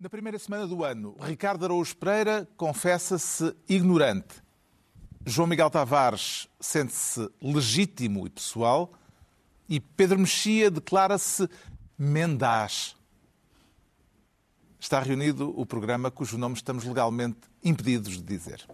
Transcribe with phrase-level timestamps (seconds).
[0.00, 4.40] Na primeira semana do ano, Ricardo Araújo Pereira confessa-se ignorante.
[5.26, 8.92] João Miguel Tavares sente-se legítimo e pessoal.
[9.68, 11.48] E Pedro Mexia declara-se
[11.98, 12.94] mendaz.
[14.78, 18.64] Está reunido o programa cujo nome estamos legalmente impedidos de dizer.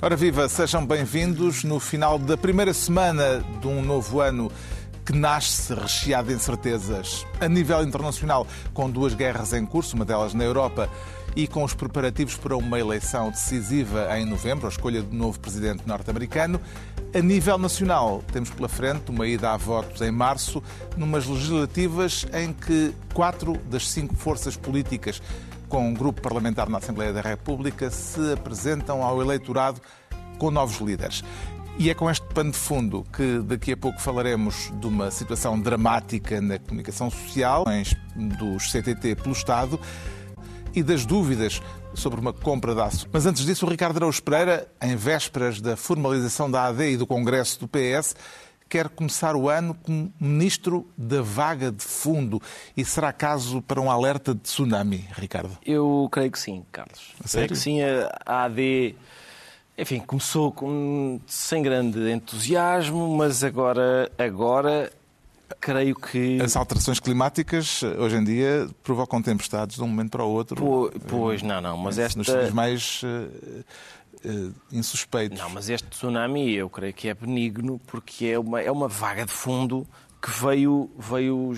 [0.00, 4.48] Ora viva, sejam bem-vindos no final da primeira semana de um novo ano
[5.04, 10.34] que nasce recheado de incertezas a nível internacional, com duas guerras em curso, uma delas
[10.34, 10.88] na Europa,
[11.34, 15.82] e com os preparativos para uma eleição decisiva em novembro, a escolha do novo presidente
[15.84, 16.60] norte-americano.
[17.12, 20.62] A nível nacional, temos pela frente uma ida a votos em março,
[20.96, 25.20] numas legislativas em que quatro das cinco forças políticas
[25.68, 29.80] com um grupo parlamentar na Assembleia da República, se apresentam ao eleitorado
[30.38, 31.22] com novos líderes.
[31.78, 35.58] E é com este pano de fundo que daqui a pouco falaremos de uma situação
[35.60, 37.64] dramática na comunicação social,
[38.16, 39.78] dos CTT pelo Estado
[40.74, 41.62] e das dúvidas
[41.94, 43.08] sobre uma compra de aço.
[43.12, 47.06] Mas antes disso, o Ricardo Araújo Pereira, em vésperas da formalização da AD e do
[47.06, 48.16] Congresso do PS,
[48.68, 52.40] quer começar o ano como ministro da vaga de fundo.
[52.76, 55.56] E será caso para um alerta de tsunami, Ricardo?
[55.64, 57.14] Eu creio que sim, Carlos.
[57.24, 57.80] A creio que sim.
[58.26, 58.94] A AD,
[59.76, 64.92] enfim, começou com, sem grande entusiasmo, mas agora, agora
[65.60, 66.40] creio que.
[66.40, 70.90] As alterações climáticas hoje em dia provocam tempestades de um momento para o outro.
[71.08, 72.18] Pois, não, não, mas esta.
[72.18, 73.02] Nos mais
[74.24, 75.38] uh, insuspeitos.
[75.38, 79.24] Não, mas este tsunami eu creio que é benigno porque é uma, é uma vaga
[79.24, 79.86] de fundo
[80.20, 80.90] que veio.
[80.98, 81.52] veio...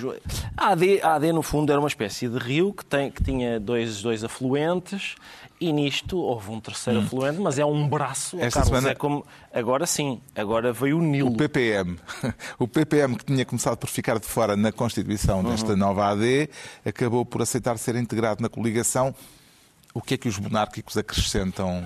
[0.57, 3.59] A, AD, a AD, no fundo, era uma espécie de rio que, tem, que tinha
[3.59, 5.17] dois, dois afluentes
[5.61, 7.03] e nisto houve um terceiro hum.
[7.05, 8.37] afluente, mas é um braço.
[8.39, 8.91] Esta Carlos, semana...
[8.91, 9.25] é como...
[9.53, 11.31] Agora sim, agora veio o Nilo.
[11.31, 11.99] O PPM.
[12.59, 15.77] O PPM, que tinha começado por ficar de fora na constituição desta uhum.
[15.77, 16.49] nova AD,
[16.85, 19.15] acabou por aceitar ser integrado na coligação
[19.93, 21.85] o que é que os monárquicos acrescentam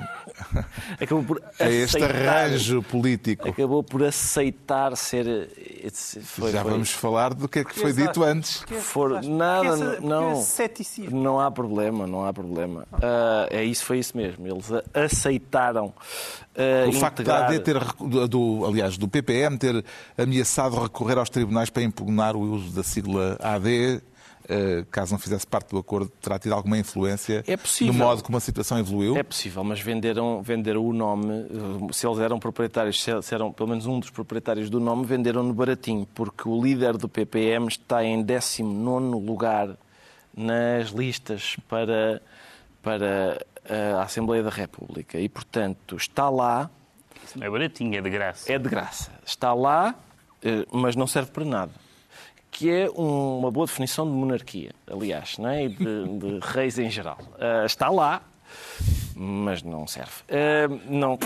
[1.27, 3.49] por a este arranjo político?
[3.49, 5.51] Acabou por aceitar ser.
[6.23, 6.71] Foi, Já foi.
[6.71, 8.65] vamos falar do que é que foi dito antes.
[8.65, 9.23] Que For...
[9.23, 10.43] Nada, não,
[11.11, 12.87] não há problema, não há problema.
[12.93, 14.47] Uh, é isso, foi isso mesmo.
[14.47, 15.87] Eles aceitaram.
[16.55, 17.51] Uh, o facto integrar...
[17.51, 17.79] de ter,
[18.29, 19.85] do, aliás, do PPM ter
[20.17, 24.01] ameaçado recorrer aos tribunais para impugnar o uso da sigla AD eh,
[24.91, 28.41] caso não fizesse parte do acordo, terá tido alguma influência é no modo como a
[28.41, 29.17] situação evoluiu?
[29.17, 33.71] É possível, mas venderam, venderam o nome, eh, se eles eram proprietários, se eram pelo
[33.71, 38.23] menos um dos proprietários do nome, venderam-no baratinho, porque o líder do PPM está em
[38.23, 39.77] 19 lugar
[40.37, 42.21] nas listas para,
[42.83, 43.45] para
[43.97, 46.71] a Assembleia da República e, portanto, está lá.
[47.25, 48.53] Isso não é baratinho, é de graça.
[48.53, 49.11] É de graça.
[49.25, 49.95] Está lá,
[50.43, 51.84] eh, mas não serve para nada
[52.55, 55.65] que é uma boa definição de monarquia, aliás, não é?
[55.65, 57.19] e de, de reis em geral.
[57.33, 58.23] Uh, está lá,
[59.17, 60.13] mas não serve.
[60.31, 61.19] Uh, não.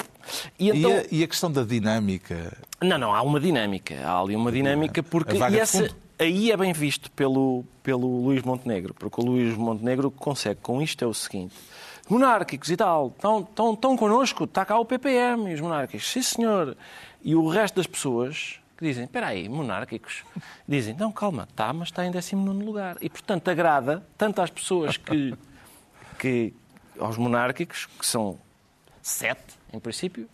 [0.58, 0.90] E, então...
[0.90, 2.56] e, a, e, a, questão da dinâmica?
[2.80, 3.94] Não, não, há uma dinâmica.
[4.02, 5.36] Há ali uma dinâmica porque.
[5.36, 10.60] E essa, aí é bem visto pelo, pelo Luís Montenegro, porque o Luís Montenegro consegue
[10.62, 11.54] com isto é o seguinte.
[12.08, 16.22] Monárquicos e tal, estão, estão, estão connosco, está cá o PPM e os monárquicos, sim
[16.22, 16.74] senhor.
[17.22, 20.24] E o resto das pessoas que dizem, espera aí, monárquicos,
[20.66, 22.96] dizem, não, calma, está, mas está em 19 lugar.
[23.00, 25.34] E, portanto, agrada tanto às pessoas que,
[26.16, 26.54] que
[26.96, 28.38] aos monárquicos, que são
[29.02, 30.28] sete, em princípio,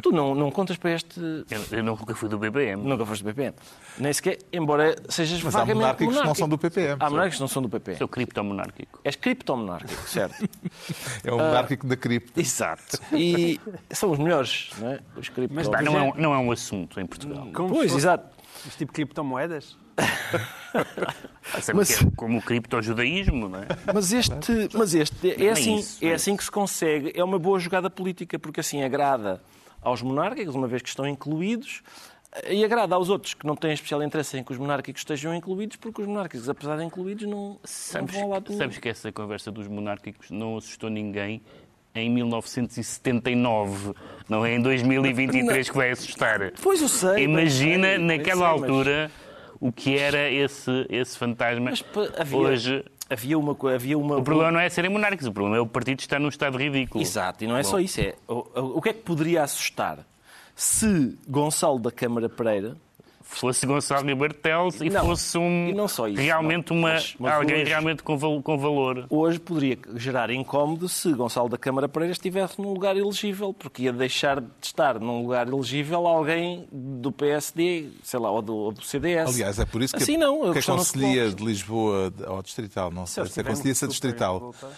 [0.00, 1.20] Tu não, não contas para este.
[1.20, 2.82] Eu, eu nunca fui do PPM.
[2.82, 3.54] Nunca foste do PPM.
[3.98, 5.72] Nem sequer, embora sejas Mas vagamente.
[5.72, 6.96] Há monárquicos que não são do PPM.
[6.98, 7.98] Há monárquicos que não são do PPM.
[7.98, 9.00] Sou criptomonárquico.
[9.04, 10.48] És criptomonárquico, certo.
[11.22, 12.40] é um monárquico uh, da cripto.
[12.40, 12.98] Exato.
[13.12, 13.60] E
[13.90, 15.00] são os melhores, não é?
[15.16, 17.48] Os cripto Mas não é, um, não é um assunto em Portugal.
[17.52, 18.34] Como pois, exato.
[18.64, 19.76] Mas tipo criptomoedas?
[21.74, 23.66] mas, é como o criptojudaísmo, não é?
[23.92, 27.12] Mas este, mas este é, assim, isso, é assim que se consegue.
[27.14, 29.40] É uma boa jogada política, porque assim agrada
[29.82, 31.82] aos monárquicos, uma vez que estão incluídos,
[32.48, 35.76] e agrada aos outros que não têm especial interesse em que os monárquicos estejam incluídos,
[35.76, 38.56] porque os monárquicos, apesar de incluídos, não, sabes, não vão ao lado do...
[38.56, 41.42] Sabes que essa conversa dos monárquicos não assustou ninguém
[41.94, 43.92] em 1979,
[44.28, 46.52] não é em 2023 que vai assustar.
[46.62, 47.24] Pois eu sei.
[47.24, 49.56] Imagina naquela sei, altura mas...
[49.60, 51.70] o que era esse, esse fantasma.
[51.70, 51.84] Mas,
[52.18, 52.38] havia...
[52.38, 55.66] Hoje havia uma havia uma O problema não é serem monárquicos, o problema é o
[55.66, 57.02] partido estar num estado ridículo.
[57.02, 57.68] Exato, e não é Bom.
[57.68, 59.98] só isso, é o, o que é que poderia assustar
[60.54, 62.76] se Gonçalo da Câmara Pereira
[63.36, 66.78] fosse Gonçalo Ribeiro Teles e Não, fosse um, e não só isso, realmente não.
[66.80, 69.06] uma, Mas- mas alguém hoje- realmente com, val- com valor.
[69.10, 73.92] Hoje poderia gerar incómodo se Gonçalo da Câmara Pereira estivesse num lugar elegível, porque ia
[73.92, 78.82] deixar de estar num lugar elegível alguém do PSD, sei lá, ou do, ou do
[78.84, 79.28] CDS.
[79.34, 82.90] Aliás, é por isso que, Assim não, a que a Conselhia de Lisboa ao Distrital,
[82.90, 84.70] não sei se a Conselhia se a Distrital, Voltar.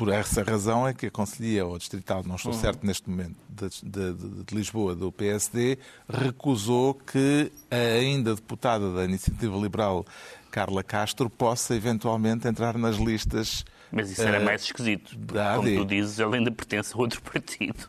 [0.00, 2.36] Por essa razão é que a Conselhia ou Distrital, não Uhum.
[2.36, 5.76] estou certo neste momento, de, de- de- de Lisboa, do PSD,
[6.08, 10.06] recusou que a ainda deputada da Iniciativa Liberal,
[10.50, 13.62] Carla Castro, possa eventualmente entrar nas listas.
[13.92, 15.16] Mas isso era eh, mais esquisito.
[15.26, 17.88] porque, como tu dizes, ele ainda pertence a outro partido.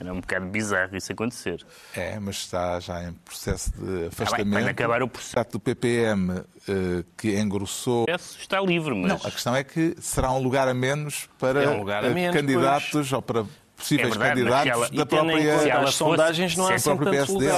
[0.00, 1.64] Era um bocado bizarro isso acontecer.
[1.94, 4.50] É, mas está já em processo de Ah, bem, afastamento.
[4.50, 5.50] vai acabar o processo.
[5.52, 10.38] do PPM eh, que engrossou Está livre, mas Não, a questão é que será um
[10.42, 13.44] lugar a menos para É um a menos, candidatos ou para
[13.78, 15.58] possíveis É verdade, candidatos se ela- da própria.
[15.60, 16.90] Se ela sondagens, não se há a assim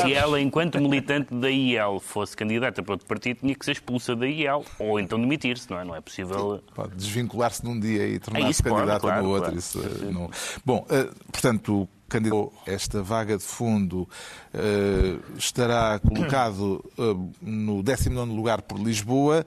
[0.03, 4.15] se ela, enquanto militante da IEL, fosse candidata para outro partido, tinha que ser expulsa
[4.15, 4.65] da IEL.
[4.79, 5.85] Ou então demitir-se, não é?
[5.85, 6.63] Não é possível.
[6.75, 9.43] Pode desvincular-se num dia e É tornar-se isso, pode, candidato claro, no outro.
[9.45, 9.59] claro.
[9.59, 9.79] Isso,
[10.13, 10.31] não...
[10.65, 14.09] Bom, eh, portanto, o candidato a esta vaga de fundo
[14.53, 19.45] eh, estará colocado eh, no 19 lugar por Lisboa.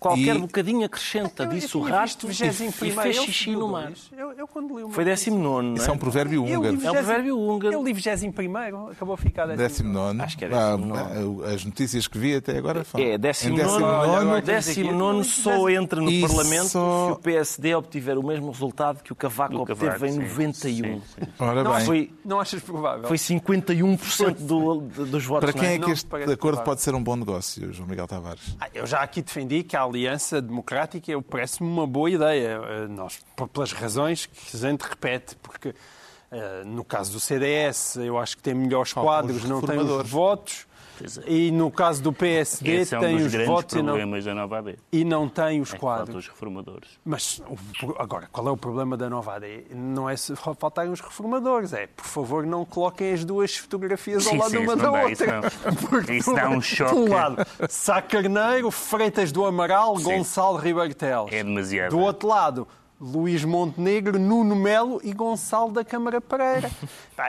[0.00, 3.92] Qualquer E- bocadinho acrescenta Eu- disso o rastro e, 21º, e fez xixi no mar.
[4.16, 5.74] Eu, eu quando li uma Foi 19, não é?
[5.74, 6.86] Isso é um provérbio Eu li húngaro.
[6.86, 7.74] É um provérbio húngaro.
[7.74, 10.22] Eu li 21 acabou a ficar 19.
[10.22, 11.44] Acho que é Ah, 19.
[11.44, 13.06] ah, as notícias que vi até agora falam.
[13.08, 18.22] É, em 19, 19, 19 só entra no Parlamento só- se o PSD obtiver o
[18.24, 20.52] mesmo resultado que o Cavaco Do obteve Cavaco, em sim, 91.
[20.52, 21.26] sim, sim.
[21.40, 23.08] Ora Não, bem, Foi, Não achas provável?
[23.08, 25.50] foi 51% do, dos votos.
[25.50, 28.56] para quem não é que este acordo pode ser um bom negócio, João Miguel Tavares?
[28.60, 32.60] Ah, Eu já aqui defendi que a Aliança Democrática eu- parece-me uma boa ideia.
[32.62, 35.74] Eh, Nós, por- pelas razões que a gente repete, porque
[36.30, 39.76] eh, no caso do CDS eu acho que tem melhores quadros, os não tem
[40.10, 40.66] votos.
[40.98, 41.22] Pois é.
[41.26, 43.84] E no caso do PSD Esse é um tem dos os grandes votos e não,
[43.84, 44.76] problemas da nova AD.
[44.92, 46.16] e não tem os É quadros.
[46.16, 46.88] os reformadores.
[47.04, 47.40] Mas
[47.98, 49.66] agora, qual é o problema da nova AD?
[49.74, 54.34] Não é se faltarem os reformadores, é por favor não coloquem as duas fotografias ao
[54.36, 55.12] lado sim, uma da dá, outra.
[55.12, 55.76] isso não.
[55.88, 56.94] Porque, Isso dá um choque.
[56.94, 60.04] Um lado, Sá Carneiro, Freitas do Amaral, Sim.
[60.04, 61.32] Gonçalo Ribeiro Teles.
[61.32, 61.90] É demasiado.
[61.90, 62.68] Do outro lado,
[63.00, 66.70] Luís Montenegro, Nuno Melo e Gonçalo da Câmara Pereira.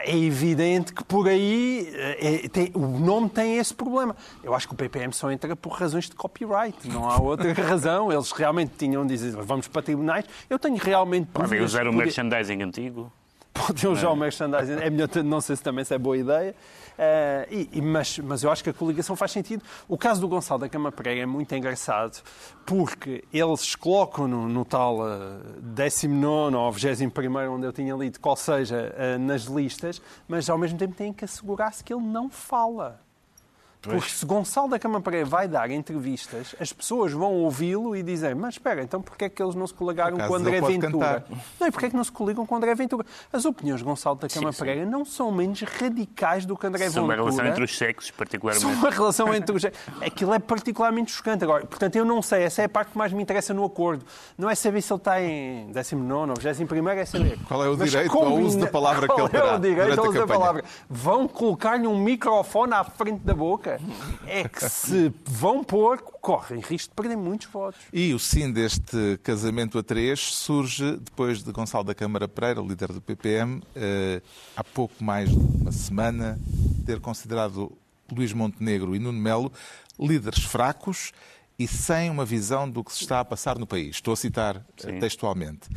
[0.05, 4.15] É evidente que por aí eh, é- tem- o nome tem esse problema.
[4.43, 6.87] Eu acho que o PPM só entra por razões de copyright.
[6.87, 8.11] Não há outra razão.
[8.11, 10.25] Eles realmente tinham de dizer vamos para tribunais.
[10.47, 13.11] Eu tenho realmente Podem usar o merchandising antigo.
[13.51, 14.73] Podem usar o merchandising.
[14.73, 16.55] É melhor, não sei se também se é boa ideia.
[17.01, 19.63] Eh, e- mas, mas eu acho que a coligação faz sentido.
[19.87, 22.21] O caso do Gonçalo da Cama Pereira é muito engraçado
[22.65, 28.35] porque eles colocam no, no tal eh, 19 ou 21 onde eu tinha lido, qual
[28.35, 32.99] seja, eh, nas listas, mas ao mesmo tempo têm que assegurar-se que ele não fala.
[33.81, 38.35] Porque se Gonçalo da Cama Pereira vai dar entrevistas, as pessoas vão ouvi-lo e dizer
[38.35, 41.21] mas espera, então porquê é que eles não se coligaram com André Ventura?
[41.21, 41.23] cantar.
[41.57, 43.05] Não, e porquê é que não se coligam com o André Ventura?
[43.31, 44.65] As opiniões de Gonçalo da Cama Sim, sim.
[44.65, 47.31] Pereira não são menos radicais do que André São uma Ventura.
[47.31, 48.65] relação entre os sexos, São particularmente.
[48.65, 49.65] uma relação entre os...
[50.01, 51.45] Aquilo é particularmente chocante.
[51.45, 52.43] Agora, portanto, eu não sei.
[52.43, 54.03] Essa é a parte que mais me interessa no acordo.
[54.37, 57.39] Não é saber se ele está em 19 ou 21 é saber.
[57.47, 59.59] Qual é o Mas direito ao uso da palavra que Qual ele terá é o
[59.59, 60.63] direito ao uso da palavra?
[60.89, 63.68] Vão colocar-lhe um microfone à frente da boca?
[64.25, 67.79] É que se vão pôr, correm risco de perder muitos votos.
[67.91, 72.91] E o sim deste casamento a três surge depois de Gonçalo da Câmara Pereira, líder
[72.93, 74.21] do PPM, eh,
[74.55, 76.39] há pouco mais de uma semana,
[76.85, 77.71] ter considerado
[78.11, 79.51] Luís Montenegro e Nuno Melo
[79.99, 81.11] líderes fracos
[81.57, 83.97] e sem uma visão do que se está a passar no país.
[83.97, 84.99] Estou a citar eh, Sim.
[84.99, 85.67] textualmente.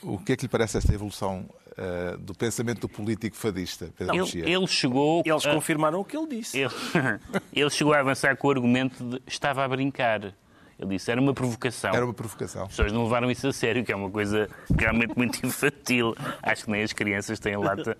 [0.00, 1.48] O que é que lhe parece esta evolução
[1.78, 4.48] eh, do pensamento do político fadista, Pedro Ele, Mexia?
[4.48, 5.22] ele chegou.
[5.24, 6.58] Eles a- confirmaram o que ele disse.
[6.58, 6.70] ele,
[7.52, 10.34] ele chegou a avançar com o argumento de estava a brincar.
[10.80, 11.92] Ele disse era uma provocação.
[11.94, 12.62] Era uma provocação.
[12.62, 16.14] As pessoas não levaram isso a sério, que é uma coisa realmente muito infantil.
[16.42, 17.96] Acho que nem as crianças têm lata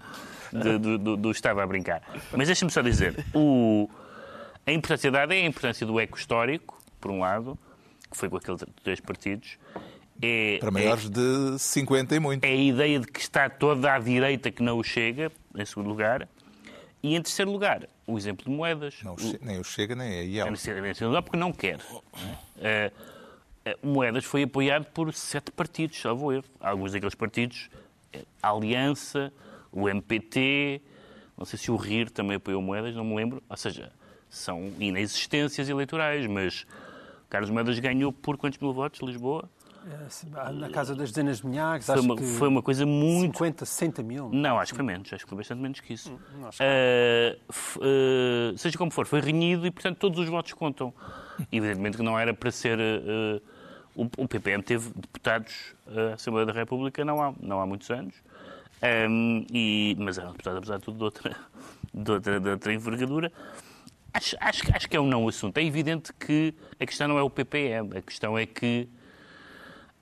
[0.53, 2.03] de- do, do- do estava a brincar.
[2.37, 3.89] Mas deixa-me só dizer: o-
[4.67, 7.59] a importância dada é a importância do eco histórico, por um lado,
[8.11, 9.59] que foi com aqueles dois partidos.
[10.21, 12.45] É, Para maiores de 50 e muito.
[12.45, 15.89] é a ideia de que está toda à direita que não o chega, em segundo
[15.89, 16.29] lugar.
[17.03, 18.97] E em terceiro lugar, o exemplo de moedas.
[19.05, 20.47] Não, O- nem o Chega, nem a IEL.
[20.49, 21.79] é necessário em segundo lugar porque não quer.
[22.61, 22.91] Eh,
[23.65, 26.45] eh, Moedas foi apoiado por sete partidos, salvo erro.
[26.59, 27.71] Alguns daqueles partidos,
[28.13, 29.33] eh, a Aliança,
[29.71, 30.83] o MPT,
[31.37, 33.41] não sei se o RIR também apoiou Moedas, não me lembro.
[33.49, 33.93] Ou seja,
[34.29, 36.67] são inexistências eleitorais, mas
[37.31, 39.49] Carlos Moedas ganhou por quantos mil votos, Lisboa?
[39.89, 43.39] É, na casa das dezenas de milhares, foi uma, foi uma coisa muito...
[43.39, 44.29] 50, 60 mil.
[44.31, 46.13] Não, acho que foi menos, acho que foi bastante menos que isso.
[46.13, 47.39] Uh,
[47.79, 50.93] uh, seja como for, foi renhido e, portanto, todos os votos contam.
[51.51, 52.79] Evidentemente que não era para ser...
[52.79, 53.41] Uh,
[53.97, 58.15] o, o, PPM teve deputados à Assembleia da República não há, não há muitos anos,
[59.11, 61.37] um, e, mas eram deputados, apesar de tudo, de outra,
[61.93, 63.33] de outra, de outra envergadura.
[64.13, 65.59] Acho, acho, acho que é um não assunto.
[65.59, 68.89] É evidente que a questão não é o PPM, a questão é que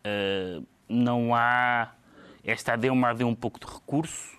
[0.06, 1.92] uh, não há.
[2.44, 4.38] Esta AD é uma AD um pouco de recurso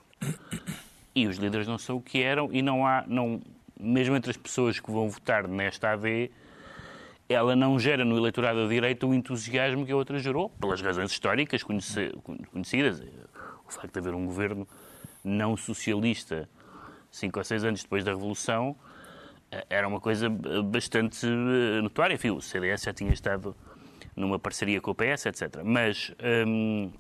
[1.14, 3.04] e os líderes não são o que eram e não há.
[3.06, 3.42] Não,
[3.80, 6.32] mesmo entre as pessoas que vão votar nesta AD,
[7.28, 11.12] ela não gera no eleitorado da direita o entusiasmo que a outra gerou, pelas razões
[11.12, 13.04] históricas conhecidas.
[13.68, 14.66] O facto de haver um governo
[15.24, 16.48] não socialista
[17.12, 18.76] cinco ou seis anos depois da Revolução
[19.52, 22.16] eh, era uma coisa eh, bastante eh, notória.
[22.16, 23.56] Enfim, o CDS já tinha estado
[24.18, 25.62] numa parceria com o PS, etc.
[25.64, 26.12] Mas
[26.46, 26.92] hum,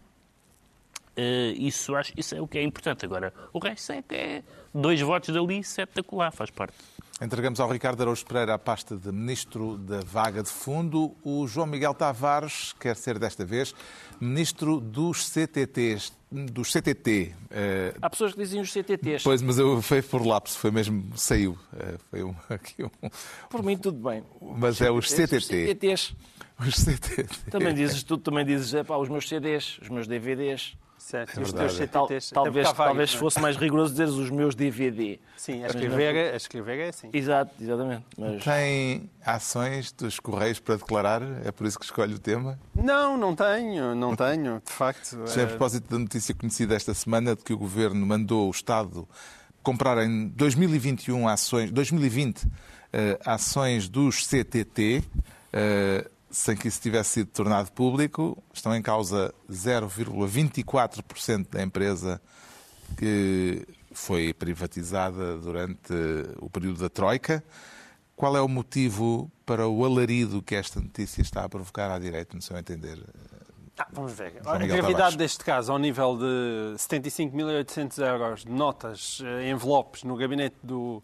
[1.57, 3.05] isso, acho, isso é o que é importante.
[3.05, 4.43] Agora, o resto é que é
[4.73, 6.75] dois votos dali, sete da colar, faz parte.
[7.19, 11.15] Entregamos ao Ricardo Araújo Pereira a pasta de Ministro da Vaga de Fundo.
[11.23, 13.73] O João Miguel Tavares quer ser desta vez
[14.21, 17.33] Ministro dos CTTs, dos CTT.
[17.99, 19.23] Há pessoas que dizem os CTTs.
[19.23, 21.57] Pois, mas eu, foi por lapso, foi mesmo, saiu.
[22.11, 23.09] Foi um, aqui um...
[23.49, 24.23] Por mim tudo bem.
[24.39, 25.37] Mas é os CTT.
[25.37, 26.15] Os CTTs.
[26.59, 27.49] Os CTT.
[27.49, 30.75] Também dizes, tu também dizes, é, pá, os meus CDs, os meus DVDs.
[31.07, 32.31] Certo, é os teus CTTs.
[32.31, 33.17] talvez talvez é?
[33.17, 35.17] fosse mais rigoroso dizer os meus DVD.
[35.37, 37.09] Sim, a escrever, é, a escrever é assim.
[37.13, 38.03] Exato, exatamente.
[38.17, 38.43] Mas...
[38.43, 41.21] Tem ações dos Correios para declarar?
[41.45, 42.59] É por isso que escolhe o tema?
[42.75, 45.17] Não, não tenho, não tenho, de facto.
[45.33, 49.07] Já a propósito da notícia conhecida esta semana de que o Governo mandou o Estado
[49.63, 52.49] comprar em 2021 ações, 2020, uh,
[53.23, 55.01] ações dos CTT,
[55.53, 62.21] uh, sem que isso tivesse sido tornado público, estão em causa 0,24% da empresa
[62.97, 65.93] que foi privatizada durante
[66.37, 67.43] o período da Troika.
[68.15, 72.35] Qual é o motivo para o alarido que esta notícia está a provocar à direita,
[72.35, 72.99] no seu entender?
[73.77, 74.41] Ah, vamos ver.
[74.45, 80.55] A gravidade deste caso, ao nível de 75.800 euros de notas, eh, envelopes no gabinete
[80.63, 81.03] do,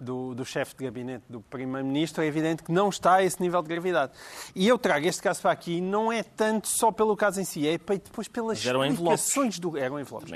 [0.00, 3.62] do, do chefe de gabinete do Primeiro-Ministro, é evidente que não está a esse nível
[3.62, 4.12] de gravidade.
[4.54, 7.66] E eu trago este caso para aqui, não é tanto só pelo caso em si,
[7.66, 9.76] é depois pelas explicações do.
[9.76, 10.30] Eram envelopes.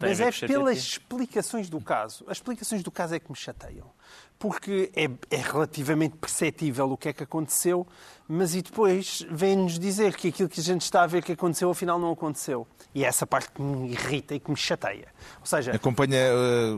[0.00, 2.24] Mas é pelas explicações do caso.
[2.28, 3.90] As explicações do caso é que me chateiam.
[4.38, 7.86] Porque é, é relativamente perceptível o que é que aconteceu,
[8.28, 11.70] mas e depois vem-nos dizer que aquilo que a gente está a ver que aconteceu,
[11.70, 12.66] afinal não aconteceu.
[12.94, 15.08] E é essa parte que me irrita e que me chateia.
[15.40, 15.72] Ou seja...
[15.72, 16.16] Acompanha...
[16.16, 16.76] Eh,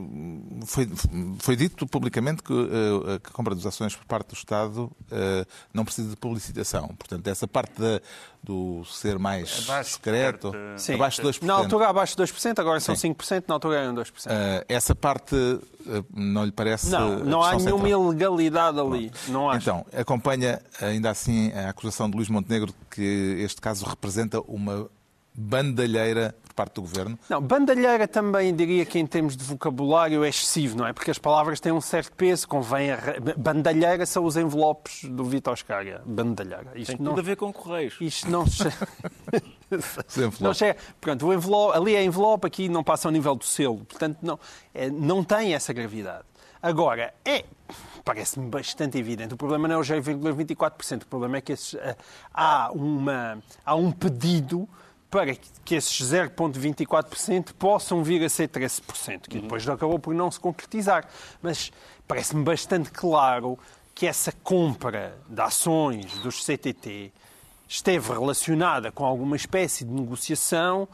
[0.66, 0.90] foi,
[1.38, 5.84] foi dito publicamente que eh, a compra das ações por parte do Estado eh, não
[5.84, 6.88] precisa de publicitação.
[6.98, 8.00] Portanto, essa parte da,
[8.42, 10.94] do ser mais abaixo, secreto, sim.
[10.94, 11.42] abaixo de 2%.
[11.42, 13.14] Na altura abaixo de 2%, agora são sim.
[13.14, 14.64] 5%, na altura eram 2%.
[14.68, 15.36] essa parte
[16.12, 16.90] não lhe parece...
[16.90, 18.08] Não, não há nenhuma central.
[18.08, 19.12] ilegalidade ali.
[19.28, 19.46] Não.
[19.46, 24.40] não então, acompanha ainda assim a acusação de Luís Montenegro de que este caso representa
[24.40, 24.88] uma
[25.38, 27.16] bandalheira por parte do governo?
[27.30, 30.92] Não, bandalheira também diria que em termos de vocabulário é excessivo, não é?
[30.92, 32.90] Porque as palavras têm um certo peso, convém.
[32.90, 32.98] A...
[33.36, 36.02] Bandalheira são os envelopes do Vitor Oscaria.
[36.04, 36.72] Bandalheira.
[36.74, 37.12] Isto Tem não...
[37.12, 37.96] tudo a ver com correios.
[38.00, 38.44] Isto não.
[40.40, 40.76] não chega.
[41.00, 43.84] Pronto, o envelope, ali é envelope, aqui não passa ao nível do selo.
[43.84, 44.40] Portanto, não,
[44.74, 46.24] é, não tem essa gravidade.
[46.60, 47.44] Agora, é
[48.08, 49.34] parece-me bastante evidente.
[49.34, 51.94] O problema não é o 0,24%, o problema é que esses, uh,
[52.32, 54.66] há, uma, há um pedido
[55.10, 60.40] para que esses 0,24% possam vir a ser 13%, que depois acabou por não se
[60.40, 61.06] concretizar.
[61.42, 61.70] Mas
[62.06, 63.58] parece-me bastante claro
[63.94, 67.12] que essa compra de ações dos CTT
[67.68, 70.88] esteve relacionada com alguma espécie de negociação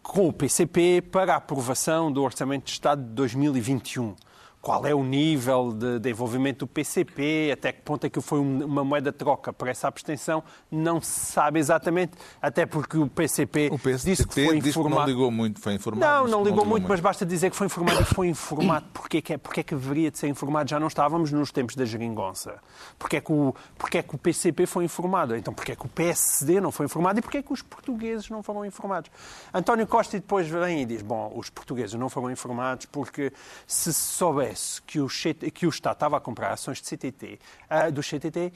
[0.00, 4.14] com o PCP para a aprovação do Orçamento de Estado de 2021
[4.62, 8.38] qual é o nível de, de, envolvimento do PCP, até que ponto é que foi
[8.38, 13.70] uma moeda de troca para essa abstenção, não se sabe exatamente, até porque o PCP,
[13.72, 15.00] o PCP disse que foi informado.
[15.00, 16.06] não ligou muito, foi informado.
[16.06, 18.86] Não, não ligou, não muito, muito, mas basta dizer que foi informado e foi informado.
[18.94, 20.70] Porquê que, é, porquê é que deveria de ser informado?
[20.70, 22.54] Já não estávamos nos tempos da geringonça.
[22.96, 25.34] Porquê é que o, porquê é que o PCP foi informado?
[25.34, 28.30] Então porquê é que o PSD não foi informado e porquê é que os portugueses
[28.30, 29.10] não foram informados?
[29.52, 33.32] António Costa depois vem e diz, bom, os portugueses não foram informados porque
[33.66, 35.08] se souber soubesse que o,
[35.52, 37.38] que o Estado estava a comprar ações de CTT,
[37.70, 38.52] uh, do CTT,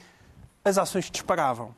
[0.63, 1.75] as ações disparavam.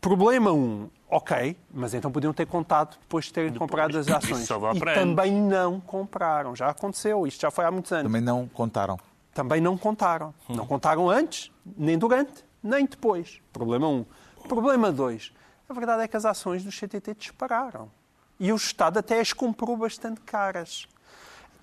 [0.00, 4.08] Problema 1, um, ok, mas então podiam ter contado depois de terem depois, comprado as
[4.08, 4.48] ações.
[4.48, 6.54] E também não compraram.
[6.54, 8.04] Já aconteceu, isto já foi há muitos anos.
[8.04, 8.98] Também não contaram.
[9.34, 10.32] Também não contaram.
[10.48, 10.54] Hum.
[10.54, 13.40] Não contaram antes, nem durante, nem depois.
[13.52, 13.94] Problema 1.
[13.94, 14.04] Um.
[14.48, 15.32] Problema 2.
[15.68, 17.90] A verdade é que as ações do CTT dispararam.
[18.38, 20.86] E o Estado até as comprou bastante caras.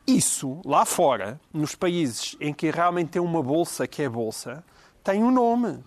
[0.06, 4.64] Isso, lá fora, nos países em que realmente tem uma bolsa que é bolsa,
[5.04, 5.84] tem um nome.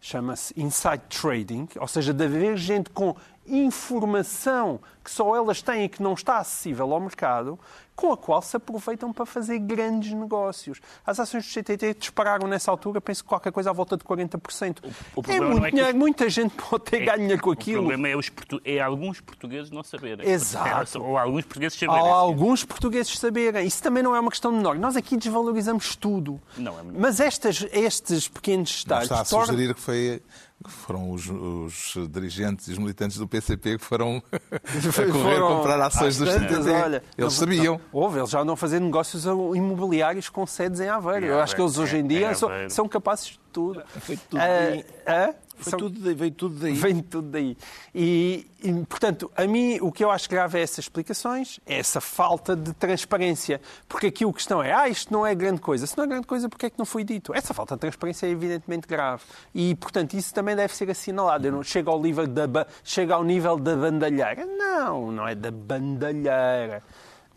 [0.00, 3.14] Chama-se inside trading, ou seja, de haver gente com
[3.50, 7.58] informação que só elas têm e que não está acessível ao mercado,
[7.98, 10.80] com a qual se aproveitam para fazer grandes negócios.
[11.04, 14.78] As ações do CTT dispararam nessa altura, penso que qualquer coisa à volta de 40%.
[15.16, 17.80] O, o é muito é dinheiro, muita gente pode ter é, ganho dinheiro com aquilo.
[17.80, 18.30] O problema é, os,
[18.64, 20.28] é alguns portugueses não saberem.
[20.28, 21.02] Exato.
[21.02, 22.02] Ou alguns portugueses saberem.
[22.02, 23.66] Ou alguns portugueses saberem.
[23.66, 24.78] Isso também não é uma questão menor.
[24.78, 26.40] Nós aqui desvalorizamos tudo.
[26.56, 27.00] Não é menor.
[27.00, 29.08] Mas estas, estes pequenos estados...
[29.08, 30.22] Não está a sugerir que foi
[30.66, 35.80] foram os, os, dirigentes e os militantes do PCP que foram a correr foram comprar
[35.80, 36.70] ações dos CTT.
[36.70, 37.80] Olha, eles sabiam.
[37.92, 41.26] houve, eles já andam a fazer negócios imobiliários com sedes em Aveiro.
[41.26, 43.82] Eu acho que eles hoje em dia são, são capazes de tudo.
[44.00, 44.40] Foi tudo.
[44.40, 45.78] Uh, uh, foi São...
[45.78, 46.72] tudo, veio tudo daí.
[46.78, 47.56] Vem tudo daí.
[47.94, 52.00] E, e, portanto, a mim o que eu acho grave é essas explicações, é essa
[52.00, 53.60] falta de transparência.
[53.88, 55.86] Porque aqui o questão é, ah, isto não é grande coisa.
[55.86, 57.34] Se não é grande coisa, porquê é que não foi dito?
[57.34, 59.22] Essa falta de transparência é evidentemente grave.
[59.54, 61.46] E, portanto, isso também deve ser assinalado.
[61.46, 64.46] Eu não chego ao nível da, chega ao nível da bandalheira.
[64.46, 66.82] Não, não é da bandalheira.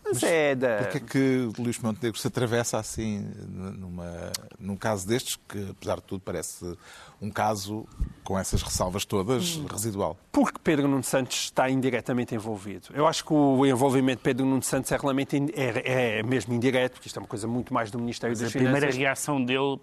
[0.03, 0.77] Mas, é da...
[0.79, 6.03] Porquê é que Luís Montenegro se atravessa assim numa, num caso destes, que apesar de
[6.03, 6.77] tudo parece
[7.22, 7.86] um caso
[8.24, 9.65] com essas ressalvas todas hum.
[9.72, 10.17] residual?
[10.31, 12.88] Porque Pedro Nuno Santos está indiretamente envolvido.
[12.93, 16.93] Eu acho que o envolvimento de Pedro Nuno Santos é, realmente, é, é mesmo indireto,
[16.93, 18.75] porque isto é uma coisa muito mais do Ministério Mas das a Finanças.
[18.75, 19.79] A primeira reação dele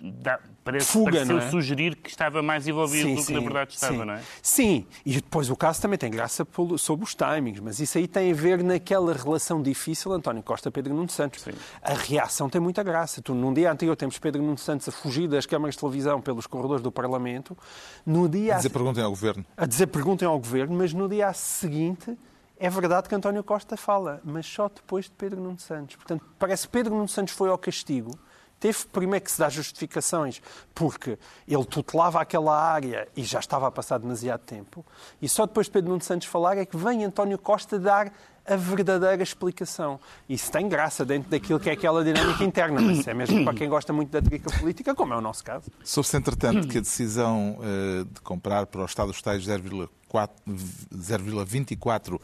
[0.00, 1.50] dá, parece, Fuga, pareceu é?
[1.50, 4.04] sugerir que estava mais envolvido sim, do que sim, na verdade estava, sim.
[4.04, 4.22] não é?
[4.42, 6.46] Sim, e depois o caso também tem graça
[6.78, 11.08] sobre os timings, mas isso aí tem a ver naquela relação difícil António Costa-Pedro Nuno
[11.10, 11.44] Santos.
[11.82, 13.20] A reação tem muita graça.
[13.22, 16.46] Tu, num dia anterior temos Pedro Nuno Santos a fugir das câmaras de televisão pelos
[16.46, 17.56] corredores do Parlamento.
[18.04, 19.44] No dia a dizer perguntem ao Governo.
[19.56, 22.16] A dizer perguntem ao Governo, mas no dia seguinte...
[22.60, 25.94] É verdade que António Costa fala, mas só depois de Pedro Nuno Santos.
[25.94, 28.18] Portanto, parece que Pedro Nuno Santos foi ao castigo
[28.60, 30.42] Teve primeiro que se dar justificações
[30.74, 34.84] porque ele tutelava aquela área e já estava a passar demasiado tempo.
[35.22, 38.12] E só depois de Pedro Nuno Santos falar é que vem António Costa dar
[38.48, 40.00] a verdadeira explicação.
[40.28, 43.68] Isso tem graça dentro daquilo que é aquela dinâmica interna, mas é mesmo para quem
[43.68, 45.70] gosta muito da trica política, como é o nosso caso.
[45.84, 52.18] Soube-se, entretanto, que a decisão uh, de comprar para o Estado dos Tais 0,24%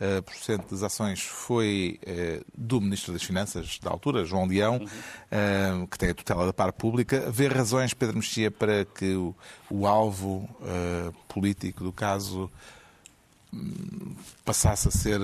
[0.00, 5.98] uh, das ações foi uh, do Ministro das Finanças, da altura, João Leão, uh, que
[5.98, 7.30] tem a tutela da par pública.
[7.30, 9.34] Vê razões, Pedro Mexia, para que o,
[9.70, 10.48] o alvo
[11.28, 12.50] político do caso
[13.52, 15.20] um, passasse a ser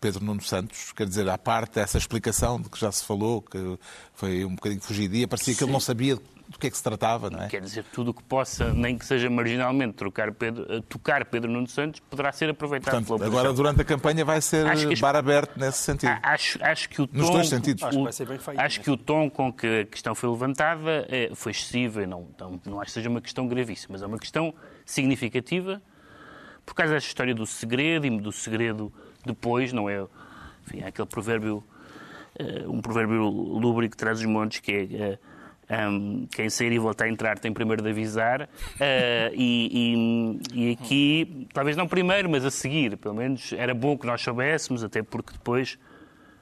[0.00, 3.78] Pedro Nuno Santos, quer dizer, à parte dessa explicação de que já se falou, que
[4.14, 5.58] foi um bocadinho fugidia, parecia Sim.
[5.58, 6.18] que ele não sabia
[6.60, 7.48] que é que se tratava, não é?
[7.48, 11.50] Quer dizer, tudo o que possa, nem que seja marginalmente, trocar Pedro, eh, tocar Pedro
[11.50, 15.58] Nuno Santos, poderá ser aproveitado Portanto, Agora, durante a campanha, vai ser acho bar aberto
[15.58, 16.12] nesse sentido.
[16.22, 17.82] Acho, acho que o tom, Nos dois sentidos.
[17.82, 21.52] Acho, que, feito, acho que o tom com que a questão foi levantada é, foi
[21.52, 22.06] excessivo.
[22.06, 25.80] Não, não, não acho que seja uma questão gravíssima, mas é uma questão significativa
[26.70, 28.92] por causa desta história do segredo e do segredo
[29.24, 30.06] depois, não é?
[30.66, 31.64] Enfim, é aquele provérbio,
[32.38, 35.18] uh, um provérbio lúbrico que traz os montes que é.
[35.70, 38.42] Um, quem sair e voltar a entrar tem primeiro de avisar.
[38.42, 43.96] Uh, e, e, e, aqui, talvez não primeiro, mas a seguir, pelo menos era bom
[43.96, 45.78] que nós soubéssemos, até porque depois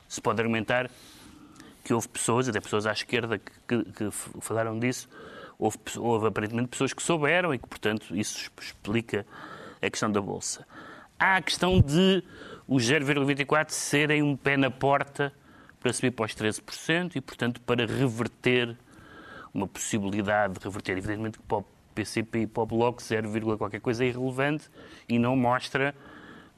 [0.09, 0.91] se pode argumentar
[1.85, 4.11] que houve pessoas, até pessoas à esquerda, que, que, que
[4.41, 5.09] falaram disso.
[5.59, 9.27] Houve, houve aparentemente pessoas que souberam e que, portanto, isso explica
[9.83, 10.67] a questão da Bolsa.
[11.19, 12.23] Há a questão de
[12.67, 15.33] os 0,24 serem um pé na porta
[15.81, 18.77] para subir para os 13% e, portanto, para reverter
[19.59, 20.97] uma possibilidade de reverter.
[20.97, 24.71] Evidentemente que para o PCP e para o Bloco 0, qualquer coisa é irrelevante
[25.09, 25.95] e não mostra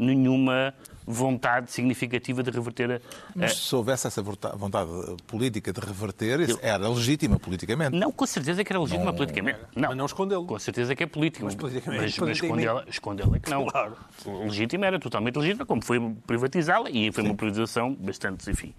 [0.00, 0.74] nenhuma
[1.06, 3.00] vontade significativa de reverter a...
[3.34, 4.90] Mas se houvesse essa vontade
[5.26, 7.96] política de reverter, era legítima politicamente.
[7.96, 9.58] Não, com certeza que era legítima não, politicamente.
[9.76, 10.46] Não, mas não escondê-lo.
[10.46, 11.44] Com certeza que é político.
[11.44, 13.66] Mas, mas, mas escondê-la escondê é que não.
[13.66, 13.96] Claro.
[14.44, 17.30] Legítima era totalmente legítima, como foi privatizá-la, e foi Sim.
[17.30, 18.74] uma privatização bastante, enfim,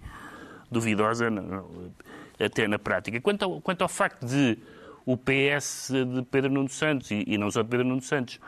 [0.70, 1.30] duvidosa
[2.38, 3.20] até na prática.
[3.20, 4.58] Quanto ao, quanto ao facto de
[5.04, 8.38] o PS de Pedro Nuno Santos, e, e não só de Pedro Nuno Santos,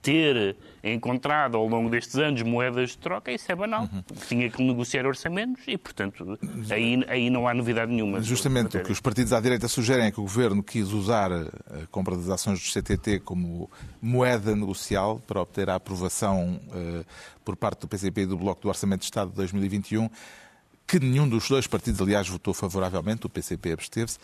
[0.00, 3.88] ter encontrado ao longo destes anos moedas de troca, isso é banal.
[3.90, 4.02] Uhum.
[4.28, 6.38] Tinha que negociar orçamentos e, portanto,
[6.70, 8.20] aí, aí não há novidade nenhuma.
[8.20, 11.86] Justamente o que os partidos à direita sugerem é que o Governo quis usar a
[11.90, 17.04] compra das ações do CTT como moeda negocial para obter a aprovação uh,
[17.44, 20.10] por parte do PCP e do Bloco do Orçamento de Estado de 2021
[20.86, 24.18] que nenhum dos dois partidos, aliás, votou favoravelmente, o PCP absteve-se.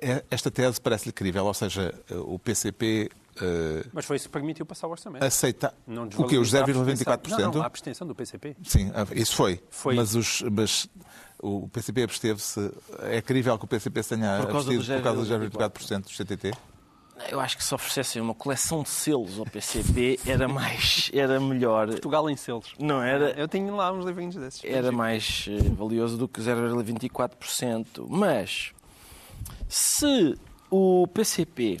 [0.00, 4.64] É, esta tese parece-lhe crível, ou seja, o PCP Uh, mas foi isso que permitiu
[4.64, 5.24] passar o orçamento.
[5.24, 5.74] Aceita
[6.16, 6.38] o que?
[6.38, 7.30] Os 0,24%?
[7.30, 8.56] Não, não, a abstenção do PCP.
[8.62, 9.60] Sim, isso foi.
[9.70, 9.96] foi.
[9.96, 10.88] Mas, os, mas
[11.42, 12.72] o PCP absteve-se.
[13.00, 16.52] É crível que o PCP tenha por causa abstido por causa dos 0,24% do CTT?
[17.30, 21.88] Eu acho que se oferecessem uma coleção de selos ao PCP era mais, era melhor.
[21.88, 22.74] Portugal em selos.
[22.78, 23.30] Não era?
[23.30, 24.64] Eu tenho lá uns livrinhos desses.
[24.64, 28.06] Era mais eh, valioso do que 0,24%.
[28.08, 28.72] Mas
[29.68, 30.36] se
[30.70, 31.78] o PCP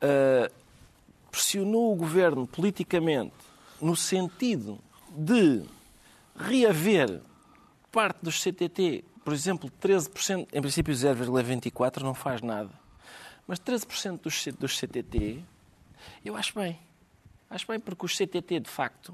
[0.00, 0.50] eh,
[1.30, 3.34] pressionou o governo politicamente
[3.80, 4.78] no sentido
[5.10, 5.62] de
[6.36, 7.20] reaver
[7.90, 12.79] parte dos CTT, por exemplo, 13%, em princípio 0,24% não faz nada
[13.50, 15.42] mas 13% dos, dos CTT,
[16.24, 16.78] eu acho bem.
[17.50, 19.12] Acho bem, porque os CTT, de facto,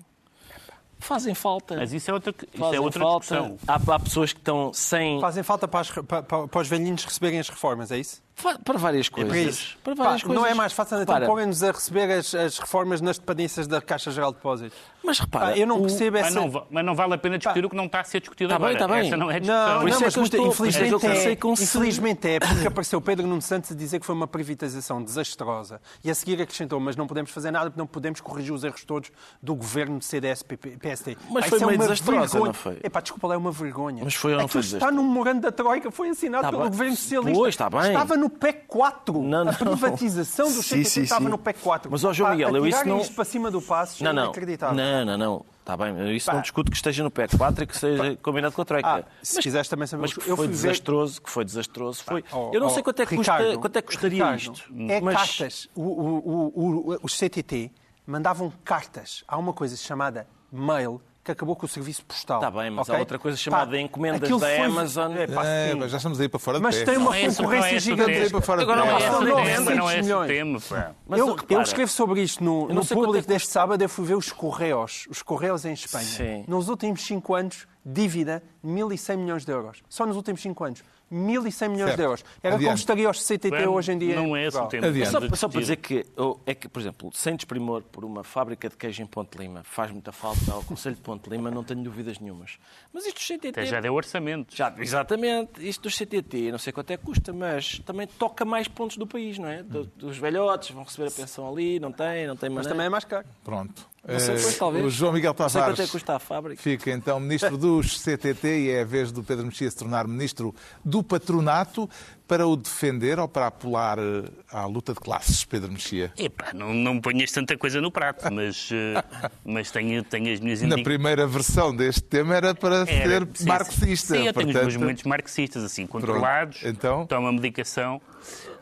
[0.99, 1.75] fazem falta.
[1.75, 3.57] Mas isso é outra, isso é outra falta.
[3.67, 5.19] Há, há, pessoas que estão sem.
[5.23, 8.23] Fazem falta para, as, para, para, os velhinhos receberem as reformas, é isso?
[8.65, 9.33] Para várias coisas.
[9.33, 9.79] É para, isso.
[9.83, 10.43] para várias Pá, coisas.
[10.43, 14.11] Não é mais fácil, então põem-nos a receber as, as, reformas nas dependências da Caixa
[14.11, 14.79] Geral de Depósitos.
[15.03, 16.21] Mas repara, Pá, eu não percebo o...
[16.21, 16.41] essa...
[16.41, 17.67] Mas não, mas não, vale a pena discutir Pá.
[17.67, 18.75] o que não está a ser discutido tá agora.
[18.75, 19.07] Bem, está bem.
[19.07, 19.67] Essa não é discussão.
[19.67, 23.75] Não, não, é mas estou, infelizmente, é, infelizmente é, porque apareceu Pedro Nuno Santos a
[23.75, 25.81] dizer que foi uma privatização desastrosa.
[26.05, 28.85] E a seguir acrescentou, mas não podemos fazer nada porque não podemos corrigir os erros
[28.85, 29.11] todos
[29.43, 31.17] do governo de CDS-PSD.
[31.31, 32.79] Mas foi meio desastrosa, não foi?
[32.83, 34.05] Epá, desculpa, é uma vergonha.
[34.05, 36.97] Mas foi ou não foi Está no memorando da Troika, foi assinado tá pelo governo
[36.97, 37.39] socialista.
[37.39, 37.89] Pois, está bem.
[37.89, 39.23] Estava no PEC 4.
[39.23, 41.31] Não, não privatização do CTT sim, estava sim.
[41.31, 41.91] no PEC 4.
[41.91, 43.01] Mas, ó, João Miguel, eu isso não...
[43.01, 44.23] isto para cima do passo não, não.
[44.23, 44.77] é inacreditável.
[44.77, 45.47] Não, não, não.
[45.61, 46.35] Está bem, eu isso Pá.
[46.35, 48.89] não discuto que esteja no PEC 4 e que seja combinado com a Troika.
[48.89, 50.03] Ah, se mas, quiseres também saber...
[50.03, 52.05] Mas que foi desastroso, que foi desastroso.
[52.05, 52.25] Foi...
[52.33, 54.73] Oh, eu não sei quanto é que, Ricardo, custa, quanto é que custaria Ricardo, isto.
[54.89, 55.17] É mas...
[55.17, 55.69] cartas.
[55.75, 57.73] O, o, o, os CTT
[58.07, 59.25] mandavam cartas.
[59.27, 62.39] Há uma coisa chamada mail que acabou com o serviço postal.
[62.39, 62.95] Está bem, mas okay?
[62.95, 64.59] há outra coisa chamada pá, encomendas da foi...
[64.59, 65.13] Amazon.
[65.17, 67.77] É, pá, é, mas já estamos aí para fora de Mas tem uma não concorrência
[67.77, 68.31] é gigante.
[68.31, 70.59] Para fora Agora não é esse não é esse tema.
[71.07, 73.83] Mas, eu, eu escrevo sobre isto no, no público deste sábado.
[73.83, 75.07] Eu fui ver os Correios.
[75.11, 76.05] Os Correios em Espanha.
[76.05, 76.45] Sim.
[76.47, 79.83] Nos últimos 5 anos, dívida 1.100 milhões de euros.
[79.89, 80.85] Só nos últimos 5 anos.
[81.13, 81.97] 1.100 milhões certo.
[81.97, 82.25] de euros.
[82.43, 82.65] Era Adiante.
[82.65, 84.17] como estaria aos CTT hoje em dia.
[84.17, 84.87] Não é esse o tema.
[85.07, 86.05] Só, só para dizer que,
[86.45, 89.91] é que, por exemplo, sem desprimor por uma fábrica de queijo em Ponte Lima, faz
[89.91, 92.59] muita falta ao Conselho de Ponte Lima, não tenho dúvidas nenhumas.
[92.93, 93.49] Mas isto dos CTT...
[93.49, 94.55] Até já deu orçamento.
[94.55, 95.67] Já, exatamente.
[95.67, 99.07] Isto dos CTT, não sei quanto é que custa, mas também toca mais pontos do
[99.07, 99.63] país, não é?
[99.63, 103.05] Dos velhotes vão receber a pensão ali, não tem, não tem Mas também é mais
[103.05, 103.27] caro.
[103.45, 103.89] Pronto.
[104.19, 104.85] Sei, pois, talvez.
[104.85, 106.63] O João Miguel Tavares não sei é custa a fábrica.
[106.63, 110.55] fica então ministro dos CTT e é a vez do Pedro Mexia se tornar ministro
[110.85, 111.91] do patronato
[112.27, 116.13] para o defender ou para apelar eh, à luta de classes, Pedro Mexia?
[116.17, 119.03] Epá, não, não ponhas tanta coisa no prato, mas, eh,
[119.45, 123.47] mas tenho, tenho as minhas Na primeira versão deste tema era para era, ser sim,
[123.47, 124.15] marxista.
[124.15, 124.57] Sim, eu tenho portanto...
[124.57, 126.77] os meus momentos marxistas, assim, controlados, Pronto.
[126.77, 127.07] então...
[127.07, 128.01] tomo a medicação,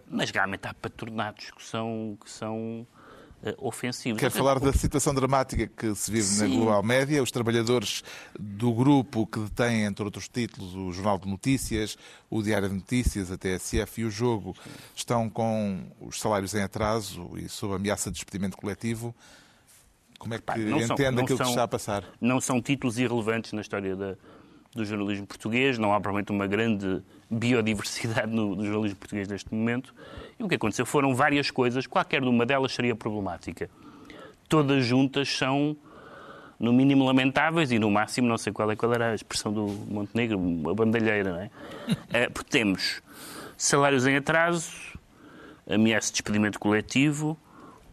[0.09, 2.17] mas realmente há patronatos que são...
[2.23, 2.87] Que são
[3.59, 4.21] ofensivos.
[4.21, 6.49] Quero falar da situação dramática que se vive Sim.
[6.49, 7.23] na Global Média.
[7.23, 8.03] Os trabalhadores
[8.39, 11.97] do grupo que detém, entre outros títulos, o Jornal de Notícias,
[12.31, 14.57] o Diário de Notícias, a TSF e o Jogo,
[14.95, 19.15] estão com os salários em atraso e sob ameaça de despedimento coletivo.
[20.19, 22.05] Como é que Pá, entende são, aquilo são, que está a passar?
[22.21, 24.17] Não são títulos irrelevantes na história da,
[24.75, 29.95] do jornalismo português, não há provavelmente uma grande biodiversidade no, no, jornalismo português neste momento.
[30.39, 33.71] E o que aconteceu foram várias coisas, qualquer uma delas seria problemática.
[34.49, 35.77] Todas juntas são,
[36.59, 39.67] no mínimo, lamentáveis e no máximo, não sei qual, é, qual era a expressão do
[39.67, 41.51] Montenegro, a bandalheira, não é?
[42.13, 43.01] é porque temos
[43.57, 44.73] salários em atraso,
[45.69, 47.39] ameaça de despedimento coletivo,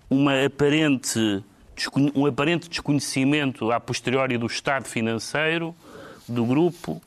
[0.10, 1.44] uma aparente,
[2.16, 5.76] um aparente desconhecimento a posteriori do estado financeiro
[6.32, 7.02] do grupo,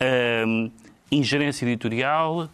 [0.00, 0.70] uh,
[1.10, 2.48] ingerência editorial,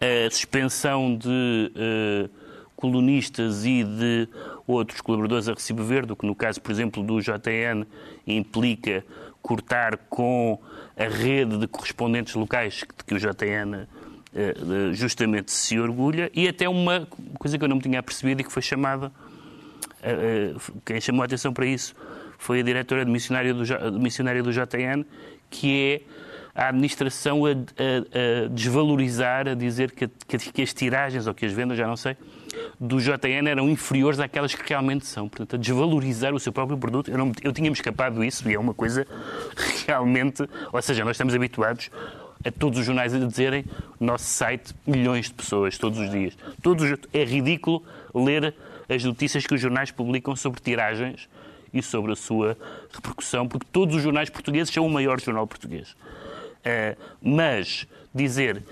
[0.00, 2.30] a suspensão de uh,
[2.74, 4.28] colunistas e de
[4.66, 7.86] outros colaboradores a recibo verde, o que no caso, por exemplo, do JN
[8.26, 9.04] implica
[9.40, 10.58] cortar com
[10.96, 13.86] a rede de correspondentes locais de que o JN
[14.34, 14.54] eh,
[14.92, 17.06] justamente se orgulha, e até uma
[17.38, 19.12] coisa que eu não me tinha percebido e que foi chamada,
[20.84, 21.94] quem chamou a atenção para isso
[22.38, 23.64] foi a diretora de missionária do,
[23.98, 25.04] missionária do JN,
[25.50, 26.16] que é
[26.56, 31.44] a administração a, a, a desvalorizar, a dizer que, que, que, as tiragens, ou que
[31.44, 32.16] as vendas, já não sei,
[32.80, 35.28] do JN eram inferiores àquelas que realmente são.
[35.28, 37.10] Portanto, a desvalorizar o seu próprio produto.
[37.10, 39.06] Eu, não, eu tinha-me escapado disso e é uma coisa
[39.86, 40.48] realmente...
[40.72, 41.90] Ou seja, nós estamos habituados
[42.42, 43.64] a todos os jornais a dizerem
[44.00, 46.36] nosso site, milhões de pessoas, todos os dias.
[46.62, 47.82] Todos, é ridículo
[48.14, 48.54] ler
[48.88, 51.28] as notícias que os jornais publicam sobre tiragens
[51.78, 52.56] e sobre a sua
[52.92, 55.90] repercussão, porque todos os jornais portugueses são o maior jornal português.
[55.90, 58.62] Uh, mas dizer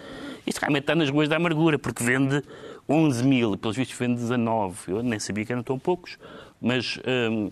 [0.46, 2.42] Isto realmente está nas ruas da amargura, porque vende
[2.88, 4.92] 11 mil, pelos vistos vende 19.
[4.92, 6.18] Eu nem sabia que eram tão poucos,
[6.60, 7.50] mas, hum,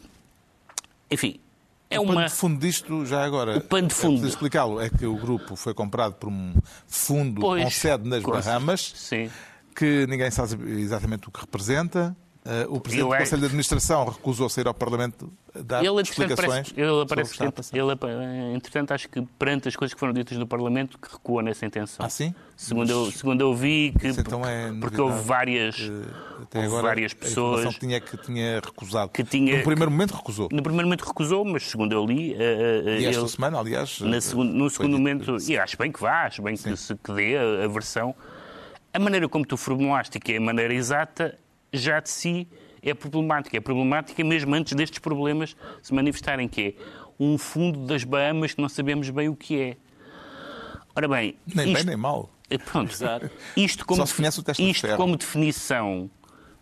[1.10, 1.40] enfim,
[1.88, 2.14] é o uma...
[2.14, 4.24] pano de fundo disto, já agora, o pano de fundo.
[4.24, 6.54] É explicá-lo, é que o grupo foi comprado por um
[6.86, 9.30] fundo pois, com sede nas Bahamas, sim.
[9.74, 13.18] que ninguém sabe exatamente o que representa, Uh, o Presidente do é...
[13.18, 16.72] Conselho de Administração recusou-se a ir ao Parlamento dar ele, explicações.
[16.72, 20.98] Parece, ele aparece, ele, entretanto, acho que perante as coisas que foram ditas no Parlamento,
[20.98, 22.04] que recua nessa intenção.
[22.04, 22.34] Ah, sim?
[22.56, 27.74] Segundo, eu, segundo eu vi, que, então é porque houve várias, houve agora, várias pessoas...
[27.74, 29.12] que tinha, que tinha recusado.
[29.12, 30.48] Que tinha, no primeiro momento recusou.
[30.50, 32.32] No primeiro momento recusou, mas segundo eu li...
[32.32, 34.00] Uh, uh, e esta ele, semana, aliás...
[34.00, 37.12] Na segundo, no segundo momento, e acho bem que vá, acho bem que, se, que
[37.12, 38.12] dê a, a versão...
[38.92, 41.38] A maneira como tu formulaste, que é a maneira exata,
[41.72, 42.48] já de si
[42.82, 43.56] é problemática.
[43.56, 48.60] É problemática mesmo antes destes problemas se manifestarem, que é um fundo das Bahamas que
[48.60, 49.76] não sabemos bem o que é.
[50.94, 51.36] Ora bem...
[51.46, 52.30] Nem isto, bem nem mal.
[52.50, 52.92] É, pronto,
[53.56, 54.04] isto como,
[54.58, 56.10] isto como definição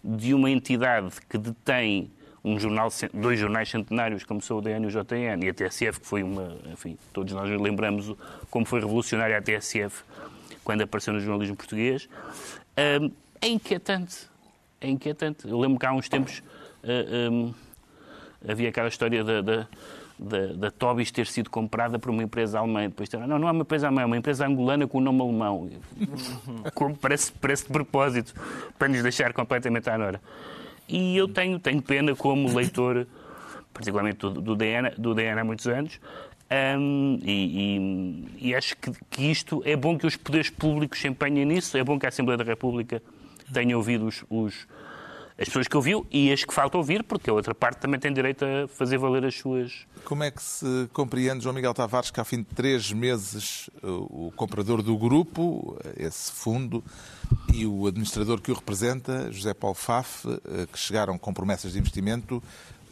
[0.04, 2.12] de uma entidade que detém
[2.44, 6.00] um jornal, dois jornais centenários, como são o DN e o JN, e a TSF,
[6.00, 6.56] que foi uma.
[6.72, 8.14] Enfim, todos nós lembramos
[8.50, 10.04] como foi revolucionária a TSF
[10.62, 12.08] quando apareceu no jornalismo português,
[13.00, 14.29] hum, é inquietante
[14.80, 15.46] é inquietante.
[15.48, 16.42] Eu lembro que há uns tempos uh,
[16.84, 17.54] eh, um, ehm,
[18.50, 19.66] havia aquela história da, da,
[20.18, 22.82] da, da Tobis ter sido comprada por uma empresa alemã.
[22.82, 25.70] Depois, não, não é uma empresa alemã, é uma empresa angolana com o nome alemão.
[26.74, 28.34] Como parece, parece de propósito,
[28.78, 30.20] para nos deixar completamente à nora.
[30.88, 33.06] E eu tenho, tenho pena como leitor,
[33.72, 36.00] particularmente do, do, DN, do há muitos anos,
[36.76, 41.06] um, e, e, e, acho que, que, isto é bom que os poderes públicos se
[41.06, 43.00] empenhem nisso, é bom que a Assembleia da República
[43.52, 44.66] tenha ouvido os, os,
[45.38, 48.12] as pessoas que ouviu e as que falta ouvir, porque a outra parte também tem
[48.12, 49.86] direito a fazer valer as suas.
[50.04, 54.30] Como é que se compreende, João Miguel Tavares, que ao fim de três meses o
[54.36, 56.84] comprador do grupo, esse fundo,
[57.54, 61.78] e o administrador que o representa, José Paulo Faf, eh, que chegaram com promessas de
[61.78, 62.42] investimento,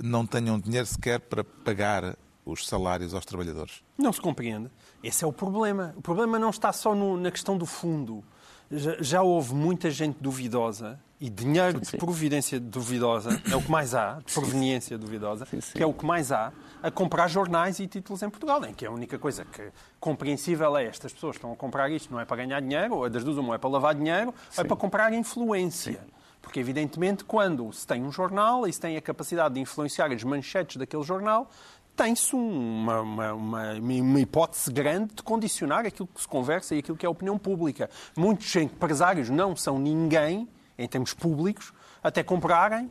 [0.03, 2.17] não tenham dinheiro sequer para pagar
[2.47, 3.83] os salários aos trabalhadores?
[3.97, 4.71] Não se compreende.
[5.03, 5.95] Esse é o problema.
[5.97, 8.25] O problema não está só no, na questão do fundo
[8.71, 11.91] já, já houve muita gente duvidosa e dinheiro sim, sim.
[11.93, 15.93] de providência duvidosa é o que mais há, de proveniência duvidosa, sim, que é o
[15.93, 16.53] que mais há,
[16.83, 20.85] a comprar jornais e títulos em Portugal, em que a única coisa que compreensível é
[20.85, 23.25] estas pessoas que estão a comprar isto não é para ganhar dinheiro, ou é das
[23.25, 26.01] duas, uma é para lavar dinheiro, é para comprar influência.
[26.41, 30.23] Porque, evidentemente, quando se tem um jornal e se tem a capacidade de influenciar as
[30.23, 31.51] manchetes daquele jornal,
[31.99, 36.97] tem-se uma, uma, uma, uma, hipótese grande de condicionar aquilo que se conversa e aquilo
[36.97, 37.91] que é a opinião pública.
[38.17, 42.89] Muitos empresários não são ninguém, em termos públicos, até comprarem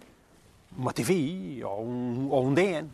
[0.78, 2.90] uma TVI ou um, ou um DN.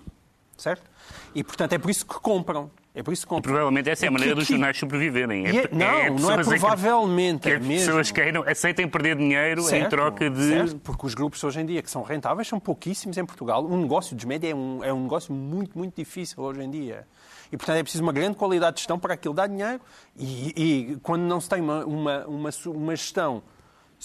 [0.55, 0.87] Certo?
[1.33, 2.69] E, portanto, é por isso que compram.
[2.95, 5.47] É por isso que e provavelmente essa é a maneira dos jornais sobreviverem.
[5.47, 7.41] É, é, não, é não é provavelmente.
[7.41, 10.49] Que, é que as pessoas queiram, aceitem perder dinheiro certo, em troca de.
[10.49, 13.65] Certo, porque os grupos hoje em dia que são rentáveis são pouquíssimos em Portugal.
[13.65, 17.07] Um negócio de média é um, é um negócio muito, muito difícil hoje em dia.
[17.51, 19.81] E, portanto, é preciso uma grande qualidade de gestão para aquilo dar dinheiro.
[20.15, 23.41] E, e quando não se tem uma, uma, uma, uma gestão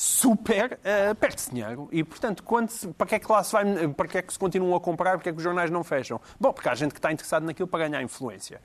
[0.00, 1.88] super, uh, perde-se dinheiro.
[1.90, 4.32] E, portanto, quando se, para, que é que lá se vai, para que é que
[4.32, 6.20] se continuam a comprar, porque é que os jornais não fecham?
[6.38, 8.62] Bom, porque há gente que está interessada naquilo para ganhar influência.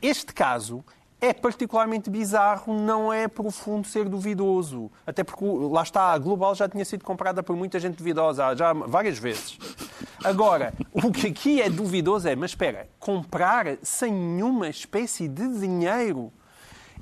[0.00, 0.84] Este caso
[1.20, 4.88] é particularmente bizarro, não é profundo ser duvidoso.
[5.04, 8.72] Até porque, lá está, a Global já tinha sido comprada por muita gente duvidosa, já
[8.72, 9.58] várias vezes.
[10.22, 16.32] Agora, o que aqui é duvidoso é, mas espera, comprar sem nenhuma espécie de dinheiro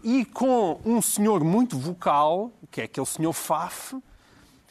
[0.04, 3.96] e com um senhor muito vocal, que é aquele senhor Faf,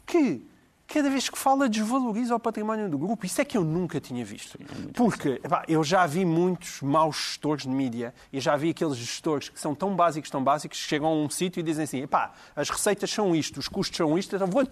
[0.06, 0.46] que
[0.94, 3.26] cada vez que fala desvaloriza o património do grupo.
[3.26, 4.60] Isso é que eu nunca tinha visto.
[4.94, 9.50] Porque epá, eu já vi muitos maus gestores de mídia e já vi aqueles gestores
[9.50, 12.32] que são tão básicos, tão básicos, que chegam a um sítio e dizem assim: epá,
[12.56, 14.64] as receitas são isto, os custos são isto, então vou,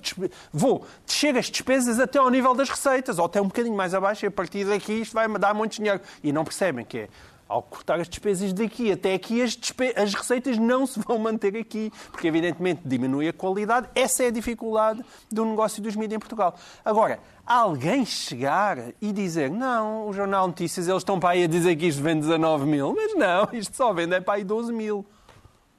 [0.54, 4.24] vou descer as despesas até ao nível das receitas, ou até um bocadinho mais abaixo,
[4.24, 6.02] e a partir daqui isto vai me dar muito dinheiro.
[6.24, 7.10] E não percebem que é
[7.52, 9.58] ao cortar as despesas daqui até aqui, as,
[9.98, 13.90] as, receitas não se vão manter aqui, porque evidentemente diminui a qualidade.
[13.94, 16.56] Essa é a dificuldade do negócio dos mídias em Portugal.
[16.84, 21.76] Agora, alguém chegar e dizer não, o Jornal Notícias, eles estão para aí a dizer
[21.76, 25.06] que isto vende 19 mil, mas não, isto só vende é para aí 12 mil.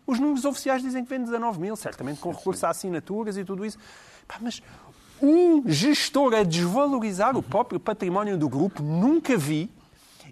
[0.07, 3.65] Os números oficiais dizem que vende 19 mil, certamente com recurso a assinaturas e tudo
[3.65, 3.79] isso.
[4.29, 4.63] Pá, mas
[5.23, 9.71] um gestor a desvalorizar o próprio património do grupo, nunca vi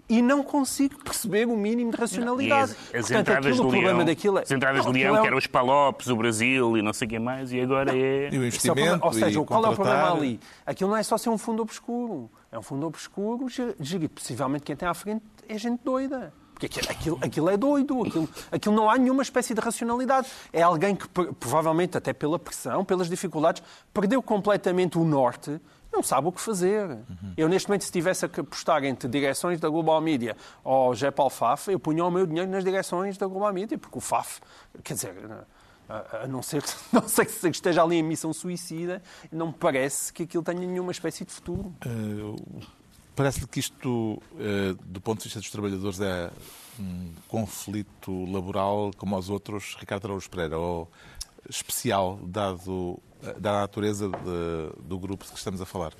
[0.07, 2.71] e não consigo perceber o mínimo de racionalidade.
[2.71, 4.41] As, as Portanto, entradas aquilo, do Leão, daquilo é...
[4.41, 5.21] as entradas não, do Leão, é...
[5.21, 8.29] que eram os Palopes, o Brasil e não sei o que mais, e agora é...
[8.31, 10.39] E o investimento, Ou seja, qual é o problema ali?
[10.65, 12.29] Aquilo não é só ser um fundo obscuro.
[12.51, 13.47] É um fundo obscuro,
[14.13, 18.75] possivelmente quem tem à frente é gente doida Porque aquilo, aquilo é doido, aquilo, aquilo
[18.75, 20.27] não há nenhuma espécie de racionalidade.
[20.51, 25.59] É alguém que, provavelmente, até pela pressão, pelas dificuldades, perdeu completamente o norte,
[25.91, 26.89] não sabe o que fazer.
[26.89, 27.33] Uhum.
[27.35, 31.29] Eu, neste momento, se tivesse que apostar entre direções da Global Media ou Jé Paulo
[31.29, 34.39] Faf, eu punha o meu dinheiro nas direções da Global Media, porque o Faf,
[34.83, 35.15] quer dizer,
[35.89, 39.01] a não ser, que, não ser que esteja ali em missão suicida,
[39.31, 41.73] não me parece que aquilo tenha nenhuma espécie de futuro.
[41.85, 42.61] Uh,
[43.13, 43.89] Parece-lhe que isto,
[44.33, 46.31] uh, do ponto de vista dos trabalhadores, é
[46.79, 50.89] um conflito laboral como os outros, Ricardo Araújo Pereira, ou
[51.49, 55.93] especial, dado, dada a natureza de, do grupo de que estamos a falar?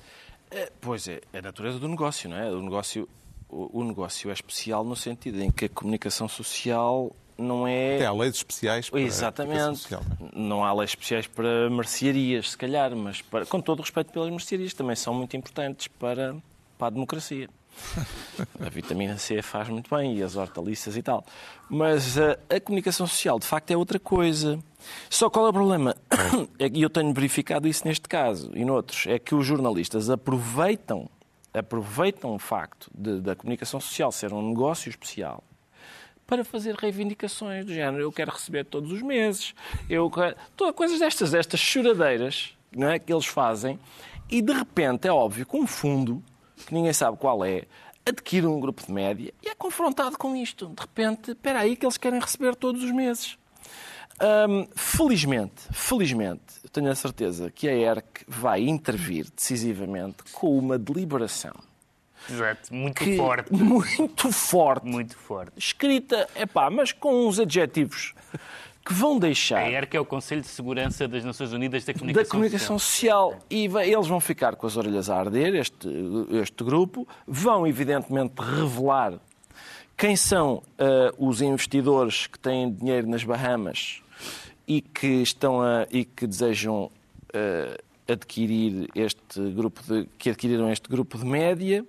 [0.50, 2.50] É, pois é, é a natureza do negócio, não é?
[2.50, 3.08] O negócio,
[3.48, 7.96] o, o negócio é especial no sentido em que a comunicação social não é.
[7.96, 9.94] Até há leis especiais para Exatamente.
[9.94, 9.98] É?
[10.34, 13.46] não há leis especiais para mercearias, se calhar, mas para...
[13.46, 16.36] com todo o respeito pelas mercearias, também são muito importantes para,
[16.78, 17.48] para a democracia.
[18.60, 21.24] A vitamina C faz muito bem e as hortaliças e tal.
[21.68, 24.58] Mas a, eh, a comunicação social, de facto, é outra coisa.
[25.08, 25.96] Só qual é o problema?
[26.58, 31.08] É e eu tenho verificado isso neste caso e noutros, é que os jornalistas aproveitam,
[31.52, 35.42] aproveitam o facto de, da comunicação social ser um negócio especial
[36.26, 38.02] para fazer reivindicações do género.
[38.02, 39.54] Eu quero receber todos os meses.
[39.88, 40.36] Eu quero...
[40.74, 43.78] Coisas destas, estas choradeiras não é, que eles fazem.
[44.30, 46.22] E de repente é óbvio que um fundo,
[46.66, 47.64] que ninguém sabe qual é,
[48.04, 50.68] adquire um grupo de média e é confrontado com isto.
[50.68, 53.38] De repente, espera aí que eles querem receber todos os meses.
[54.48, 60.78] Hum, felizmente, felizmente, eu tenho a certeza que a ERC vai intervir decisivamente com uma
[60.78, 61.54] deliberação
[62.30, 63.52] Exato, muito que, forte.
[63.52, 64.86] Muito forte.
[64.86, 65.52] Muito forte.
[65.56, 68.14] Escrita, é pá, mas com uns adjetivos
[68.84, 69.58] que vão deixar.
[69.58, 73.30] A ERC é o Conselho de Segurança das Nações Unidas da Comunicação, da comunicação Social.
[73.30, 73.46] social.
[73.50, 75.88] E eles vão ficar com as orelhas a arder, este,
[76.42, 79.18] este grupo, vão evidentemente revelar
[79.96, 80.62] quem são uh,
[81.16, 84.02] os investidores que têm dinheiro nas Bahamas
[84.66, 90.88] e que estão a, e que desejam uh, adquirir este grupo de, que adquiriram este
[90.88, 91.84] grupo de média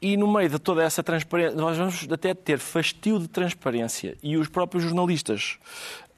[0.00, 4.36] e no meio de toda essa transparência, nós vamos até ter fastio de transparência e
[4.36, 5.58] os próprios jornalistas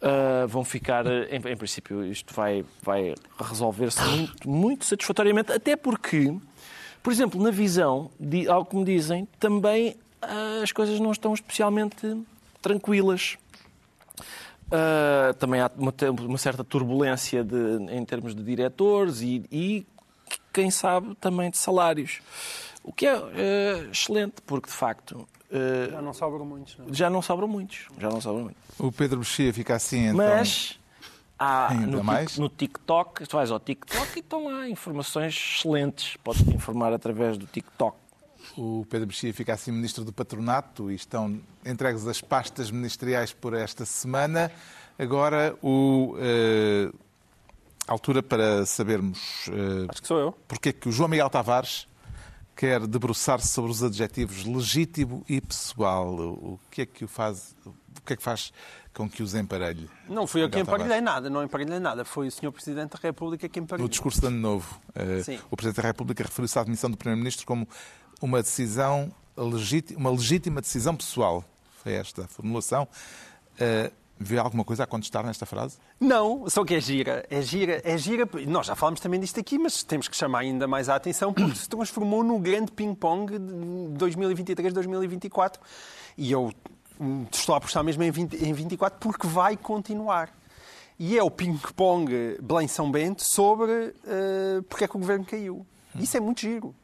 [0.01, 6.35] uh, vão ficar, em, em, princípio, isto vai, vai resolver-se muito, muito satisfatoriamente, até porque,
[7.03, 11.33] por exemplo, na visão, de, algo que me dizem, também uh, as coisas não estão
[11.35, 12.17] especialmente
[12.61, 13.37] tranquilas.
[14.67, 17.57] Uh, também há uma, uma certa turbulência de,
[17.91, 19.87] em termos de diretores e, e,
[20.53, 22.21] quem sabe, também de salários.
[22.91, 25.29] O que é uh, excelente, porque de facto.
[25.49, 26.77] Uh, já não sobram muitos.
[26.77, 26.93] Não?
[26.93, 27.87] Já não sobram muitos.
[27.97, 28.61] Já não sobram muitos.
[28.81, 30.17] O Pedro Mexia fica assim então.
[30.17, 30.77] Mas
[31.39, 32.37] há no, mais?
[32.37, 36.17] no TikTok, tu vais ao TikTok e estão lá informações excelentes.
[36.17, 37.97] Podes te informar através do TikTok.
[38.59, 43.55] O Pedro Mexia fica assim ministro do Patronato e estão entregues as pastas ministeriais por
[43.55, 44.51] esta semana.
[44.99, 46.99] Agora, o, uh,
[47.87, 50.35] altura para sabermos uh, Acho que sou eu.
[50.49, 51.89] porque é que o João Miguel Tavares
[52.61, 56.15] quer debruçar-se sobre os adjetivos legítimo e pessoal.
[56.15, 58.53] O que é que o faz, o que é que faz
[58.93, 59.89] com que os emparelhe?
[60.07, 62.05] Não fui eu que emparelhei nada, não emparelhei nada.
[62.05, 62.53] Foi o Sr.
[62.53, 63.87] Presidente da República que emparelhou.
[63.87, 64.79] No discurso de Ano Novo,
[65.25, 65.39] Sim.
[65.51, 67.67] o Presidente da República referiu-se à admissão do Primeiro-Ministro como
[68.21, 71.43] uma decisão legítima, uma legítima decisão pessoal.
[71.83, 72.87] Foi esta a formulação.
[73.55, 73.91] Uh,
[74.23, 75.79] Vê alguma coisa a contestar nesta frase?
[75.99, 77.25] Não, só que é gira.
[77.31, 78.29] É gira, é gira.
[78.47, 81.55] Nós já falamos também disto aqui, mas temos que chamar ainda mais a atenção porque
[81.57, 85.55] se transformou no grande ping-pong de 2023-2024.
[86.19, 86.53] E eu
[87.33, 90.31] estou a apostar mesmo em, 20, em 24 porque vai continuar.
[90.99, 95.67] E é o ping-pong Belém-São Bento sobre uh, porque é que o governo caiu.
[95.99, 96.75] Isso é muito giro.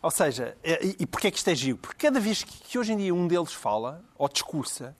[0.00, 1.76] Ou seja, é, e, porquê é que isto é giro?
[1.76, 4.96] Porque cada vez que hoje em dia um deles fala ou discursa,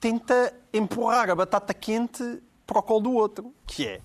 [0.00, 4.00] tenta empurrar a batata quente para o colo do outro, que é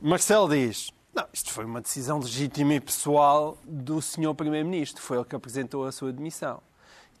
[0.00, 4.34] Marcelo diz não, isto foi uma decisão legítima e pessoal do Sr.
[4.34, 5.02] Primeiro-Ministro.
[5.02, 6.62] Foi ele que apresentou a sua demissão.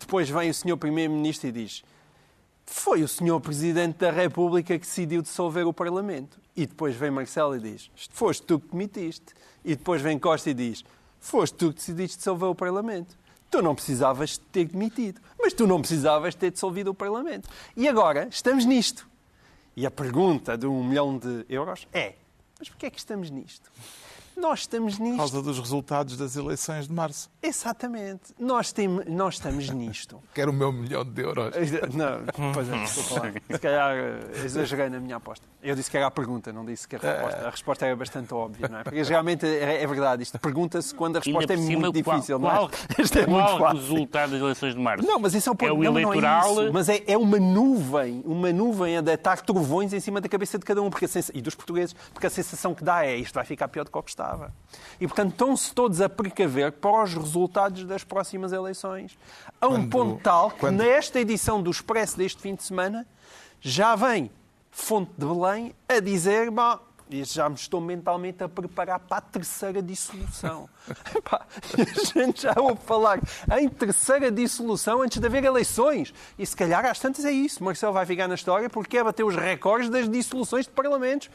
[0.00, 0.78] Depois vem o Sr.
[0.78, 1.84] Primeiro-Ministro e diz
[2.64, 3.38] foi o Sr.
[3.42, 6.40] Presidente da República que decidiu dissolver o Parlamento.
[6.56, 9.34] E depois vem Marcelo e diz foste tu que demitiste.
[9.62, 10.82] E depois vem Costa e diz
[11.20, 13.14] foste tu que decidiste dissolver o Parlamento.
[13.52, 17.50] Tu não precisavas ter demitido, mas tu não precisavas ter dissolvido o Parlamento.
[17.76, 19.06] E agora estamos nisto.
[19.76, 22.14] E a pergunta de um milhão de euros é:
[22.58, 23.70] mas porquê é que estamos nisto?
[24.36, 25.12] Nós estamos nisto.
[25.12, 27.30] Por causa dos resultados das eleições de março.
[27.42, 28.34] Exatamente.
[28.38, 30.20] Nós, tem, nós estamos nisto.
[30.34, 31.54] Quero o meu milhão de euros.
[31.94, 33.32] Não, pois é, desculpa lá.
[33.50, 35.46] Se calhar eh, exagerei na minha aposta.
[35.62, 37.46] Eu disse que era a pergunta, não disse que a resposta.
[37.46, 38.82] A resposta era bastante óbvia, não é?
[38.82, 40.22] Porque geralmente é, é verdade.
[40.22, 42.70] Isto pergunta-se quando a resposta é muito difícil, qual, não é?
[43.02, 43.78] Isto é qual muito fácil.
[43.78, 45.06] o resultado das eleições de março?
[45.06, 45.68] Não, mas isso é um ponto.
[45.68, 46.54] É o não, eleitoral.
[46.54, 50.20] Não é isso, mas é, é uma nuvem, uma nuvem a deitar trovões em cima
[50.20, 51.30] da cabeça de cada um porque sens...
[51.32, 53.98] e dos portugueses, porque a sensação que dá é isto vai ficar pior do que
[53.98, 54.52] o que estava.
[55.00, 59.18] E, portanto, estão-se todos a precaver para os resultados das próximas eleições.
[59.60, 60.78] A um quando, ponto tal que quando...
[60.78, 63.06] nesta edição do Expresso deste fim de semana
[63.60, 64.30] já vem
[64.70, 66.78] Fonte de Belém a dizer, bom,
[67.10, 70.68] já me estou mentalmente a preparar para a terceira dissolução.
[71.28, 73.20] a gente já ouve falar
[73.60, 76.14] em terceira dissolução antes de haver eleições.
[76.38, 77.62] E se calhar às tantas é isso.
[77.62, 81.28] Marcelo vai ficar na história porque é bater os recordes das dissoluções de parlamentos.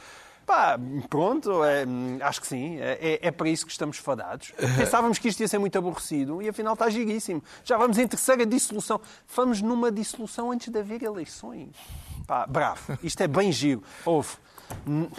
[0.48, 0.80] Pá,
[1.10, 1.86] pronto, é,
[2.22, 2.78] acho que sim.
[2.80, 4.54] É, é, para isso que estamos fadados.
[4.78, 7.44] Pensávamos que isto ia ser muito aborrecido e afinal está giríssimo.
[7.66, 9.02] Já vamos em terceira dissolução.
[9.36, 11.76] Vamos numa dissolução antes de haver eleições.
[12.26, 12.98] Pá, bravo.
[13.04, 13.84] Isto é bem giro.
[14.06, 14.30] Houve.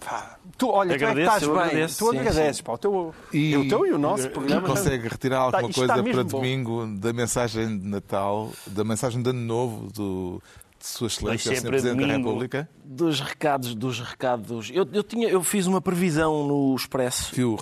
[0.03, 1.97] Pá, tu, olha, agradeço, tu é que estás bem.
[1.99, 2.61] Tu agradeces.
[2.63, 4.67] Pá, o, teu, e, o teu e o nosso programa.
[4.67, 6.25] Consegue retirar alguma coisa para bom.
[6.25, 10.43] domingo da mensagem de Natal, da mensagem de Ano Novo do
[10.81, 11.67] Sua Excelência, Sr.
[11.67, 12.69] Presidente da República?
[12.85, 14.71] Dos recados, dos recados.
[14.73, 17.35] Eu, eu, tinha, eu fiz uma previsão no Expresso.
[17.35, 17.59] Viu?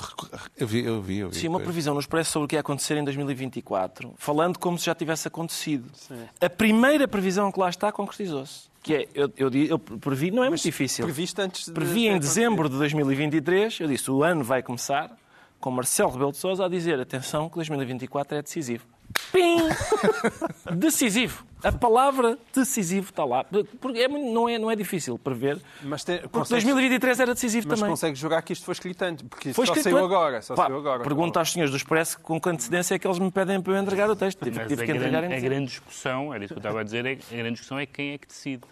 [0.56, 1.18] Eu vi, eu vi.
[1.18, 4.58] Eu vi Sim, uma previsão no Expresso sobre o que ia acontecer em 2024, falando
[4.58, 5.90] como se já tivesse acontecido.
[5.94, 6.22] Sim.
[6.40, 8.68] A primeira previsão que lá está concretizou-se.
[8.82, 11.04] Que é, eu, eu, eu previ, não é Mas muito difícil.
[11.04, 15.16] Previsto antes de Previ em dezembro de 2023, eu disse o ano vai começar
[15.58, 18.84] com Marcelo Rebelo de Sousa a dizer atenção que 2024 é decisivo.
[19.32, 19.58] Pim!
[20.76, 21.44] decisivo.
[21.62, 23.44] A palavra decisivo está lá.
[23.80, 25.58] Porque é, não, é, não é difícil prever.
[25.82, 27.90] Mas tem, porque consegues, 2023 era decisivo mas também.
[27.90, 29.26] Mas consegue jogar que isto foi escrito antes.
[29.26, 30.42] Porque foi só saiu agora.
[30.42, 31.02] Só Pá, saiu agora.
[31.02, 33.82] Pergunta aos senhores do Expresso com que antecedência é que eles me pedem para eu
[33.82, 34.44] entregar o texto.
[34.44, 36.84] Tive, tive que entregar grande, em A grande discussão, era isso que eu estava a
[36.84, 38.62] dizer, é, a grande discussão é quem é que decide.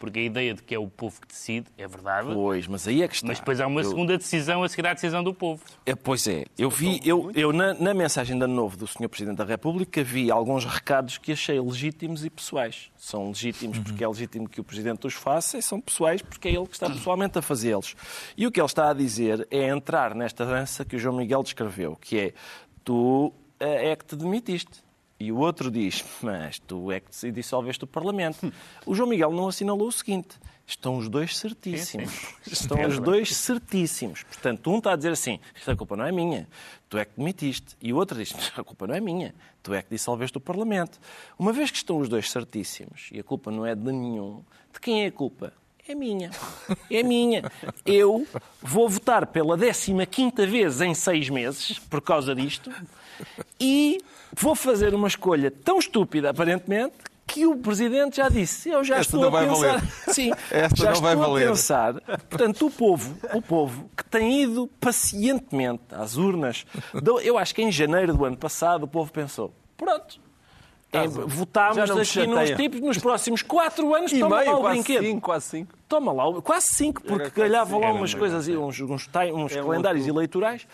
[0.00, 2.30] Porque a ideia de que é o povo que decide é verdade.
[2.32, 3.28] Pois, mas aí é que está.
[3.28, 3.84] Mas depois há uma eu...
[3.84, 5.62] segunda decisão a seguir à decisão do povo.
[5.84, 6.46] É, pois é.
[6.58, 9.10] Eu vi, eu, eu na, na mensagem de ano novo do Sr.
[9.10, 12.90] Presidente da República, vi alguns recados que achei legítimos e pessoais.
[12.96, 13.84] São legítimos uhum.
[13.84, 16.72] porque é legítimo que o Presidente os faça e são pessoais porque é ele que
[16.72, 17.94] está pessoalmente a fazê-los.
[18.38, 21.42] E o que ele está a dizer é entrar nesta dança que o João Miguel
[21.42, 22.32] descreveu, que é
[22.82, 24.82] tu eh, é que te demitiste.
[25.20, 28.50] E o outro diz, mas tu é que dissolveste o Parlamento.
[28.86, 32.34] O João Miguel não assinalou o seguinte, estão os dois certíssimos.
[32.46, 34.22] Estão é os dois certíssimos.
[34.22, 36.48] Portanto, um está a dizer assim, esta culpa não é minha,
[36.88, 37.76] tu é que demitiste.
[37.82, 40.98] E o outro diz, a culpa não é minha, tu é que dissolveste o Parlamento.
[41.38, 44.42] Uma vez que estão os dois certíssimos, e a culpa não é de nenhum,
[44.72, 45.52] de quem é a culpa?
[45.86, 46.30] É minha.
[46.90, 47.42] É minha.
[47.84, 48.26] Eu
[48.62, 52.72] vou votar pela 15 quinta vez em seis meses, por causa disto,
[53.58, 53.98] e
[54.32, 56.94] vou fazer uma escolha tão estúpida, aparentemente,
[57.26, 58.68] que o Presidente já disse.
[58.70, 59.54] Eu já Esta estou a pensar.
[59.54, 59.82] Valer.
[60.14, 61.48] Sim, Esta já não estou vai a valer.
[61.48, 61.94] pensar.
[62.28, 66.66] Portanto, o povo, o povo que tem ido pacientemente às urnas,
[67.22, 70.18] eu acho que em janeiro do ano passado o povo pensou: pronto.
[70.92, 74.74] É, votámos aqui nos tipos nos próximos quatro anos, e toma meio, lá o quase
[74.74, 75.04] brinquedo.
[75.04, 75.74] Cinco, quase cinco.
[75.88, 80.66] Toma lá, quase cinco, porque calhavam lá umas coisas, uns, uns, uns calendários eleitorais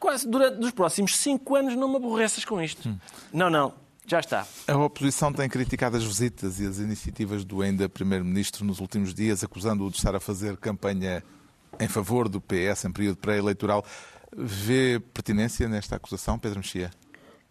[0.00, 2.88] quase durante os próximos cinco anos não me aborreças com isto.
[2.88, 2.98] Hum.
[3.32, 3.74] Não, não.
[4.06, 4.44] Já está.
[4.66, 9.44] A oposição tem criticado as visitas e as iniciativas do ainda Primeiro-Ministro nos últimos dias,
[9.44, 11.22] acusando-o de estar a fazer campanha
[11.78, 13.84] em favor do PS em período pré-eleitoral.
[14.36, 16.90] Vê pertinência nesta acusação, Pedro Mexia?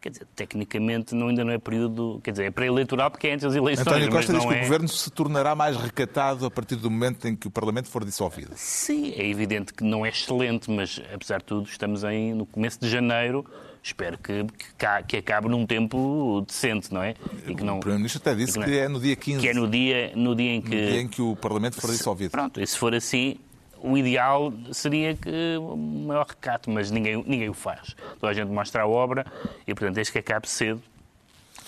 [0.02, 3.44] Quer dizer, tecnicamente não, ainda não é período, quer dizer, é pré-eleitoral porque é antes
[3.44, 3.86] das eleições.
[3.86, 4.58] António Costa diz que é...
[4.58, 8.06] o Governo se tornará mais recatado a partir do momento em que o Parlamento for
[8.06, 8.52] dissolvido.
[8.56, 12.80] Sim, é evidente que não é excelente, mas apesar de tudo estamos em, no começo
[12.80, 13.46] de janeiro,
[13.84, 14.46] espero que,
[14.78, 17.16] que, que acabe num tempo decente, não é?
[17.46, 19.42] E que não, o Primeiro-Ministro até disse que, que, é no dia 15.
[19.42, 20.76] Que é no dia, no dia em que...
[20.76, 22.32] No dia em que o Parlamento for dissolvido.
[22.32, 23.36] Pronto, e se for assim,
[23.82, 27.96] o ideal seria que o maior recato, mas ninguém, ninguém o faz.
[28.20, 29.26] Toda a gente mostra a obra
[29.68, 30.82] e, portanto, desde que acabe cedo,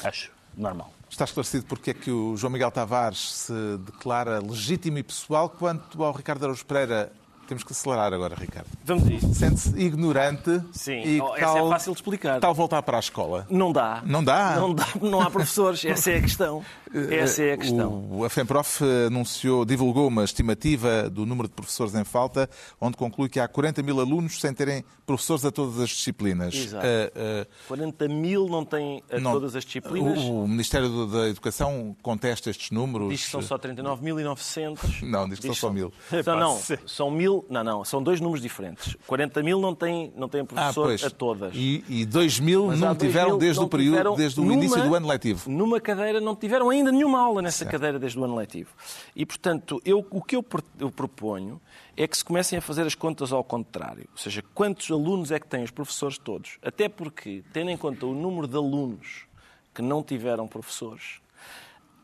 [0.04, 0.92] acho normal.
[1.10, 3.54] Está esclarecido porque é que o João Miguel Tavares se
[3.86, 7.12] declara legítimo e pessoal quanto ao Ricardo Araújo Pereira
[7.52, 8.70] temos que acelerar agora, Ricardo.
[8.86, 9.34] Vamos a isso.
[9.36, 11.02] Sente-se ignorante Sim.
[11.04, 12.40] e oh, tal, é fácil de explicar.
[12.40, 13.46] Tal voltar para a escola.
[13.50, 14.02] Não dá.
[14.06, 14.56] Não dá?
[14.56, 15.84] Não dá, não há professores.
[15.84, 16.64] Essa é a questão.
[17.10, 18.08] Essa é a questão.
[18.12, 23.30] O, a FEMPROF anunciou, divulgou uma estimativa do número de professores em falta, onde conclui
[23.30, 26.54] que há 40 mil alunos sem terem professores a todas as disciplinas.
[26.54, 26.86] Exato.
[26.86, 30.20] Uh, uh, 40 mil não têm a não, todas as disciplinas.
[30.20, 33.10] O, o, Ministério da Educação contesta estes números.
[33.10, 35.02] Diz que são só 39.900.
[35.12, 35.92] Não, diz que diz são só mil.
[36.26, 38.96] Não, não, são mil não, não, são dois números diferentes.
[39.08, 41.54] 40 mil não têm não tem professor ah, a todas.
[41.56, 44.96] E, e 2 mil Mas não tiveram desde o período, desde o numa, início do
[44.96, 45.50] ano letivo.
[45.50, 47.72] Numa cadeira, não tiveram ainda nenhuma aula nessa certo.
[47.72, 48.72] cadeira desde o ano letivo.
[49.16, 50.46] E, portanto, eu, o que eu,
[50.80, 51.60] eu proponho
[51.96, 54.08] é que se comecem a fazer as contas ao contrário.
[54.12, 56.58] Ou seja, quantos alunos é que têm os professores todos?
[56.64, 59.26] Até porque, tendo em conta o número de alunos
[59.74, 61.21] que não tiveram professores,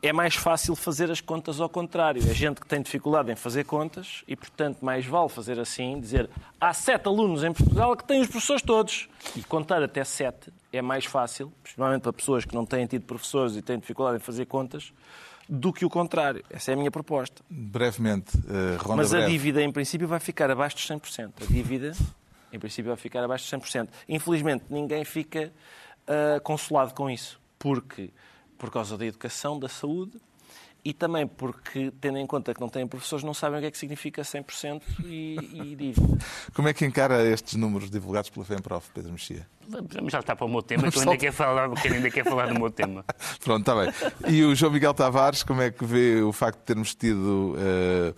[0.00, 2.22] é mais fácil fazer as contas ao contrário.
[2.22, 6.30] É gente que tem dificuldade em fazer contas e, portanto, mais vale fazer assim, dizer
[6.60, 9.08] há sete alunos em Portugal que têm os professores todos.
[9.34, 13.56] E contar até sete é mais fácil, principalmente para pessoas que não têm tido professores
[13.56, 14.92] e têm dificuldade em fazer contas,
[15.48, 16.44] do que o contrário.
[16.50, 17.42] Essa é a minha proposta.
[17.48, 19.24] Brevemente, uh, Ronda Mas breve.
[19.24, 21.32] a dívida, em princípio, vai ficar abaixo dos 100%.
[21.42, 21.92] A dívida,
[22.52, 23.88] em princípio, vai ficar abaixo dos 100%.
[24.08, 25.50] Infelizmente, ninguém fica
[26.06, 28.10] uh, consolado com isso, porque
[28.58, 30.20] por causa da educação, da saúde
[30.84, 33.70] e também porque, tendo em conta que não têm professores, não sabem o que é
[33.70, 36.18] que significa 100% e, e dívida.
[36.54, 39.46] Como é que encara estes números divulgados pela FEMPROF, Pedro Mexia?
[39.68, 42.30] Vamos já estar para o meu tema, que eu ainda quero falar, que ainda quero
[42.30, 43.04] falar do meu tema.
[43.44, 43.92] Pronto, está bem.
[44.32, 48.14] E o João Miguel Tavares, como é que vê o facto de termos tido uh,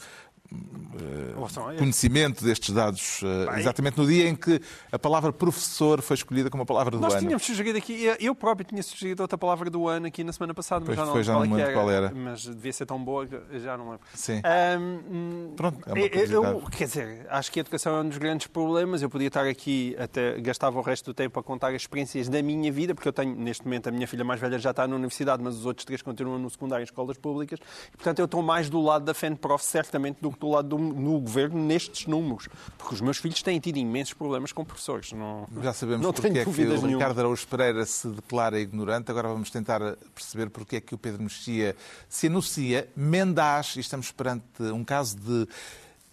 [0.53, 6.51] uh, conhecimento destes dados uh, exatamente no dia em que a palavra professor foi escolhida
[6.51, 7.15] como a palavra do Nós ano.
[7.15, 10.55] Nós tínhamos sugerido aqui, eu próprio tinha sugerido outra palavra do ano aqui na semana
[10.55, 12.13] passada, mas já não, já não lembro qual era.
[12.15, 14.07] Mas devia ser tão boa que já não lembro.
[14.15, 14.43] Sim.
[14.81, 18.47] Um, Pronto, é uma eu, Quer dizer, acho que a educação é um dos grandes
[18.47, 19.03] problemas.
[19.03, 22.43] Eu podia estar aqui, até gastava o resto do tempo a contar as experiências da
[22.43, 24.97] minha vida, porque eu tenho, neste momento, a minha filha mais velha já está na
[24.97, 27.59] universidade, mas os outros três continuam no secundário em escolas públicas.
[27.93, 30.79] E, portanto, eu estou mais do lado da FENPROF, certamente, do que do lado do
[30.79, 32.49] no governo nestes números.
[32.77, 35.13] Porque os meus filhos têm tido imensos problemas com professores.
[35.13, 36.89] Não, Já sabemos não porque é que o nenhuma.
[36.89, 39.11] Ricardo Araújo Pereira se declara ignorante.
[39.11, 39.81] Agora vamos tentar
[40.15, 41.77] perceber porque é que o Pedro Mexia
[42.09, 45.47] se anuncia mendaz e estamos perante um caso de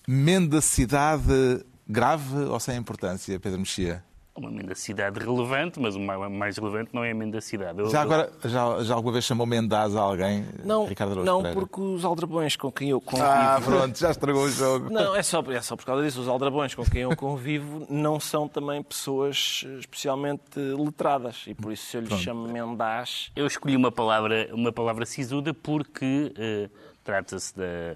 [0.08, 4.07] mendacidade grave ou sem importância, Pedro Mexia?
[4.38, 7.80] Uma mendacidade relevante, mas o mais relevante não é a mendacidade.
[7.80, 11.42] Eu, já agora, já, já alguma vez chamou Mendaz a alguém, não, Ricardo Araújo Não,
[11.42, 11.60] Pereira?
[11.60, 13.28] porque os aldrabões com quem eu convivo...
[13.28, 14.90] Ah, pronto, já estragou o jogo.
[14.94, 16.22] Não, é só, é só por causa disso.
[16.22, 21.44] Os aldrabões com quem eu convivo não são também pessoas especialmente letradas.
[21.48, 23.32] E por isso eu lhes chamo Mendaz...
[23.36, 26.70] Eu escolhi uma palavra, uma palavra sisuda porque uh,
[27.04, 27.96] trata-se da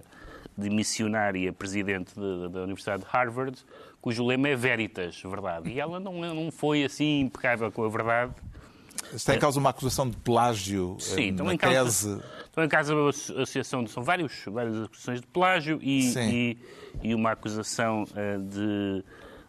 [0.57, 3.57] de missionária presidente da Universidade de Harvard,
[4.01, 5.69] cujo lema é Veritas, verdade.
[5.69, 8.33] E ela não, não foi assim impecável com a verdade.
[9.13, 12.23] Está em causa uma acusação de plágio Sim, eh, na em causa, tese.
[12.45, 16.57] Estão em causa uma associação, de, são vários, várias acusações de plágio e, e,
[17.03, 19.03] e, uma acusação uh, de,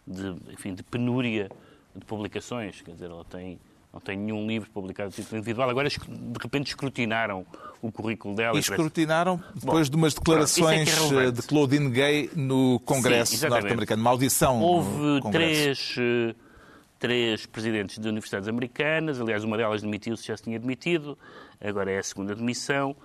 [0.07, 1.49] de, enfim, de penúria
[1.95, 2.81] de publicações.
[2.81, 3.59] Quer dizer, ela tem
[3.93, 5.69] não tem nenhum livro publicado de título individual.
[5.69, 5.97] Agora, de
[6.41, 7.45] repente, escrutinaram
[7.79, 8.57] o currículo dela.
[8.57, 14.01] E escrutinaram depois Bom, de umas declarações é é de Claudine Gay no Congresso norte-americano.
[14.01, 14.59] Uma audição.
[14.59, 16.33] Houve três, eh,
[16.97, 21.15] três presidentes de universidades americanas, aliás, uma delas demitiu-se, já se tinha demitido,
[21.61, 22.95] agora é a segunda demissão,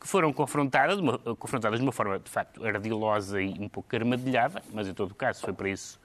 [0.00, 4.62] que foram confrontadas, uma, confrontadas de uma forma, de facto, ardilosa e um pouco armadilhada,
[4.72, 5.99] mas em todo o caso foi para isso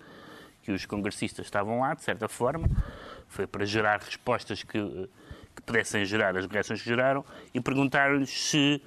[0.66, 2.68] que os congressistas estavam lá, de certa forma
[3.28, 4.80] foi para gerar respostas que,
[5.56, 8.82] que pudessem gerar as reações que geraram e perguntaram-lhes se,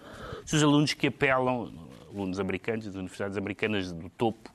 [0.45, 1.73] se os alunos que apelam,
[2.13, 4.51] alunos americanos das universidades americanas do topo,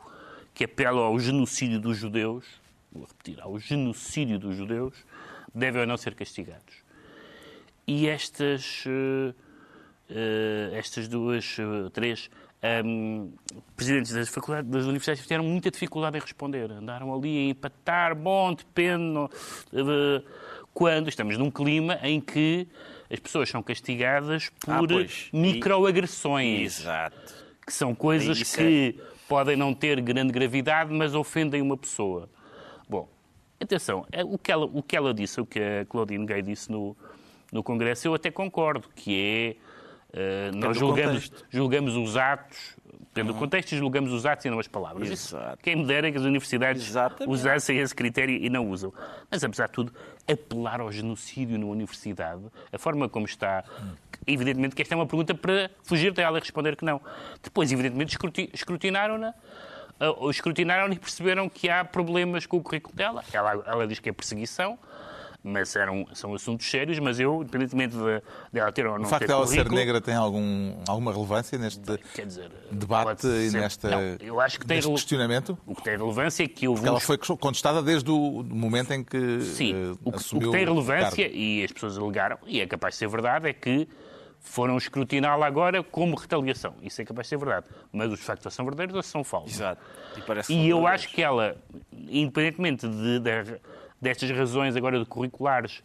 [0.53, 2.45] que apelam ao genocídio dos judeus,
[2.91, 4.93] vou repetir, ao genocídio dos judeus,
[5.55, 6.83] devem ou não ser castigados.
[7.87, 9.33] E estas, uh,
[10.09, 12.29] uh, estas duas, uh, três
[12.85, 13.33] um,
[13.75, 16.71] presidentes das faculdades, das universidades tiveram muita dificuldade em responder.
[16.71, 19.17] Andaram ali a empatar, bom, depende.
[19.73, 20.23] Uh,
[20.73, 22.67] quando estamos num clima em que
[23.11, 26.79] as pessoas são castigadas por ah, microagressões.
[26.79, 27.43] Exato.
[27.65, 29.03] Que são coisas Isso que é...
[29.27, 32.27] podem não ter grande gravidade, mas ofendem uma pessoa.
[32.89, 33.07] Bom,
[33.59, 36.71] atenção, é o que ela, o que ela disse, o que a Claudine Gay disse
[36.71, 36.97] no,
[37.51, 39.72] no Congresso, eu até concordo, que é
[40.13, 44.59] Uh, nós julgamos, julgamos os atos, depende do contexto, e julgamos os atos e não
[44.59, 45.09] as palavras.
[45.09, 47.31] Isso, quem me dera é que as universidades Exatamente.
[47.31, 48.93] usassem esse critério e não usam.
[49.31, 49.93] Mas, apesar de tudo,
[50.31, 53.63] apelar ao genocídio na universidade, a forma como está,
[54.27, 57.01] evidentemente que esta é uma pergunta para fugir dela e responder que não.
[57.41, 58.15] Depois, evidentemente,
[58.53, 59.33] escrutinaram-na
[59.99, 63.23] uh, escrutinaram e perceberam que há problemas com o currículo dela.
[63.31, 64.77] Ela, ela diz que é perseguição,
[65.43, 68.21] mas eram, são assuntos sérios, mas eu, independentemente de,
[68.51, 71.57] de ela ter ou não O facto de ela ser negra tem algum, alguma relevância
[71.57, 71.81] neste
[72.25, 75.57] dizer, debate e nesta, não, eu acho que tem neste questionamento?
[75.65, 76.87] O que tem relevância é que houve...
[76.87, 80.65] Ela foi contestada desde o momento em que Sim, uh, o, que, o que tem
[80.65, 83.87] relevância, e as pessoas alegaram, e é capaz de ser verdade, é que
[84.43, 86.75] foram escrutiná-la agora como retaliação.
[86.81, 87.65] Isso é capaz de ser verdade.
[87.91, 89.55] Mas os factos são verdadeiros ou são falsos.
[89.55, 89.81] Exato.
[90.49, 91.55] E, e eu acho que ela,
[92.09, 93.59] independentemente de, de,
[94.03, 95.81] destas razões agora de curriculares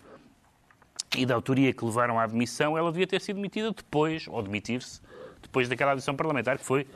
[1.16, 5.00] e da autoria que levaram à admissão, ela devia ter sido demitida depois, ou demitir-se,
[5.40, 6.86] depois daquela adição parlamentar que foi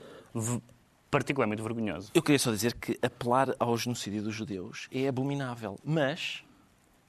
[1.10, 2.10] particularmente vergonhosa.
[2.12, 6.42] Eu queria só dizer que apelar ao genocídio dos judeus é abominável, mas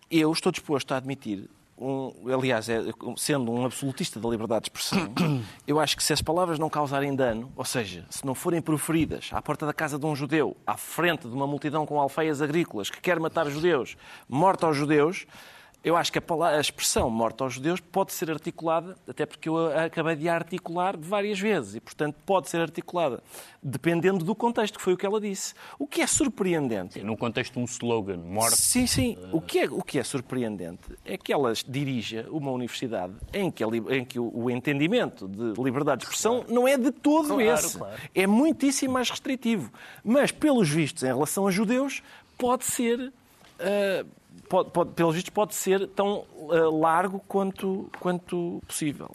[0.09, 2.81] eu estou disposto a admitir um, aliás, é,
[3.17, 5.13] sendo um absolutista da liberdade de expressão,
[5.67, 9.29] eu acho que se as palavras não causarem dano, ou seja, se não forem proferidas
[9.31, 12.89] à porta da casa de um judeu, à frente de uma multidão com alfeias agrícolas
[12.89, 13.97] que quer matar judeus,
[14.29, 15.25] morta aos judeus,
[15.83, 19.49] eu acho que a, palavra, a expressão morte aos judeus pode ser articulada, até porque
[19.49, 23.21] eu acabei de a articular várias vezes, e portanto pode ser articulada,
[23.61, 25.53] dependendo do contexto, que foi o que ela disse.
[25.77, 26.93] O que é surpreendente.
[26.93, 28.55] Sim, no contexto de um slogan, morte.
[28.55, 29.17] Sim, sim.
[29.33, 33.61] O que, é, o que é surpreendente é que ela dirija uma universidade em que,
[33.61, 36.53] a, em que o, o, entendimento de liberdade de expressão claro.
[36.53, 37.77] não é de todo claro, esse.
[37.77, 37.99] Claro.
[38.15, 39.69] É muitíssimo mais restritivo.
[40.03, 42.01] Mas, pelos vistos, em relação a judeus,
[42.37, 43.11] pode ser.
[43.59, 49.09] Uh, pode, pode, pelos vistos, pode ser tão uh, largo quanto, quanto possível.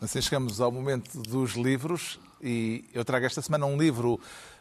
[0.00, 4.20] Assim chegamos ao momento dos livros e eu trago esta semana um livro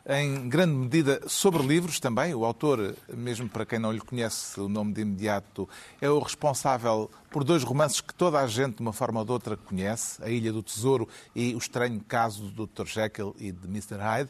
[0.09, 2.33] em grande medida sobre livros também.
[2.33, 5.67] O autor, mesmo para quem não lhe conhece o nome de imediato,
[6.01, 9.31] é o responsável por dois romances que toda a gente, de uma forma ou de
[9.31, 12.85] outra, conhece: A Ilha do Tesouro e O Estranho Caso do Dr.
[12.85, 13.97] Jekyll e de Mr.
[13.97, 14.29] Hyde.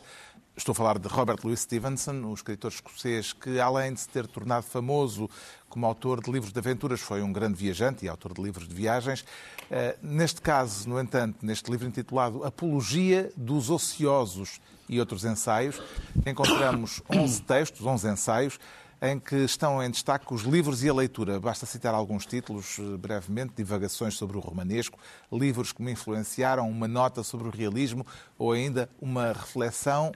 [0.57, 4.25] Estou a falar de Robert Louis Stevenson, um escritor escocês que, além de se ter
[4.25, 5.29] tornado famoso
[5.69, 8.73] como autor de livros de aventuras, foi um grande viajante e autor de livros de
[8.73, 9.23] viagens.
[9.69, 15.79] Eh, neste caso, no entanto, neste livro intitulado Apologia dos Ociosos e outros ensaios,
[16.25, 18.59] encontramos 11 textos, 11 ensaios,
[18.99, 21.39] em que estão em destaque os livros e a leitura.
[21.39, 24.97] Basta citar alguns títulos eh, brevemente: Divagações sobre o Romanesco,
[25.31, 28.03] livros que me influenciaram, uma nota sobre o realismo
[28.39, 30.11] ou ainda uma reflexão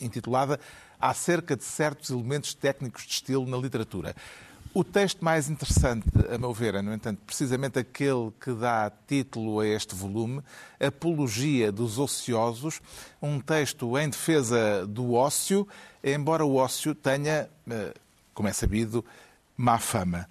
[0.00, 0.58] intitulada
[1.00, 4.16] Acerca de certos elementos técnicos de estilo na literatura.
[4.74, 9.60] O texto mais interessante, a meu ver, é, no entanto, precisamente aquele que dá título
[9.60, 10.42] a este volume,
[10.78, 12.80] Apologia dos Ociosos,
[13.20, 15.66] um texto em defesa do ócio,
[16.04, 17.94] embora o ócio tenha, eh,
[18.34, 19.04] como é sabido,
[19.56, 20.28] má fama.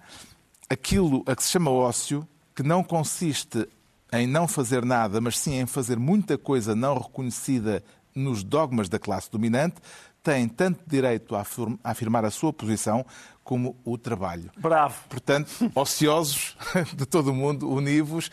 [0.70, 3.68] Aquilo a que se chama ócio, que não consiste
[4.12, 7.82] em não fazer nada, mas sim em fazer muita coisa não reconhecida
[8.18, 9.76] nos dogmas da classe dominante,
[10.22, 11.44] têm tanto direito a
[11.84, 13.04] afirmar a sua posição
[13.42, 14.50] como o trabalho.
[14.58, 15.08] Bravo.
[15.08, 16.56] Portanto, ociosos
[16.94, 18.30] de todo o mundo, univos,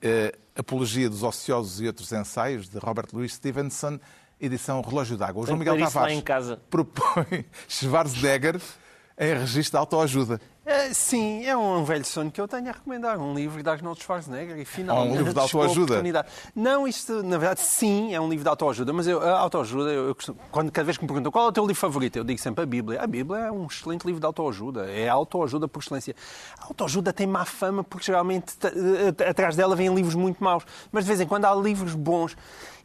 [0.00, 4.00] eh, Apologia dos Ociosos e Outros Ensaios, de Robert Louis Stevenson,
[4.40, 5.42] edição Relógio d'Água.
[5.42, 6.22] O João Miguel Tavares
[6.70, 8.58] propõe Schwarzenegger
[9.18, 10.40] em registro de autoajuda.
[10.66, 13.20] É, sim, é um velho sonho que eu tenho a recomendar.
[13.20, 15.12] Um livro de Arnold Schwarzenegger e finalmente.
[15.12, 16.26] um livro de autoajuda.
[16.56, 20.08] Não, isto, na verdade, sim, é um livro de autoajuda, mas eu, a autoajuda, eu,
[20.08, 20.16] eu,
[20.50, 22.64] quando, cada vez que me perguntam qual é o teu livro favorito, eu digo sempre
[22.64, 23.00] a Bíblia.
[23.00, 24.90] A Bíblia é um excelente livro de autoajuda.
[24.90, 26.16] É autoajuda por excelência.
[26.60, 28.54] A autoajuda tem má fama porque geralmente
[29.28, 30.64] atrás dela vêm livros muito maus.
[30.90, 32.36] Mas de vez em quando há livros bons.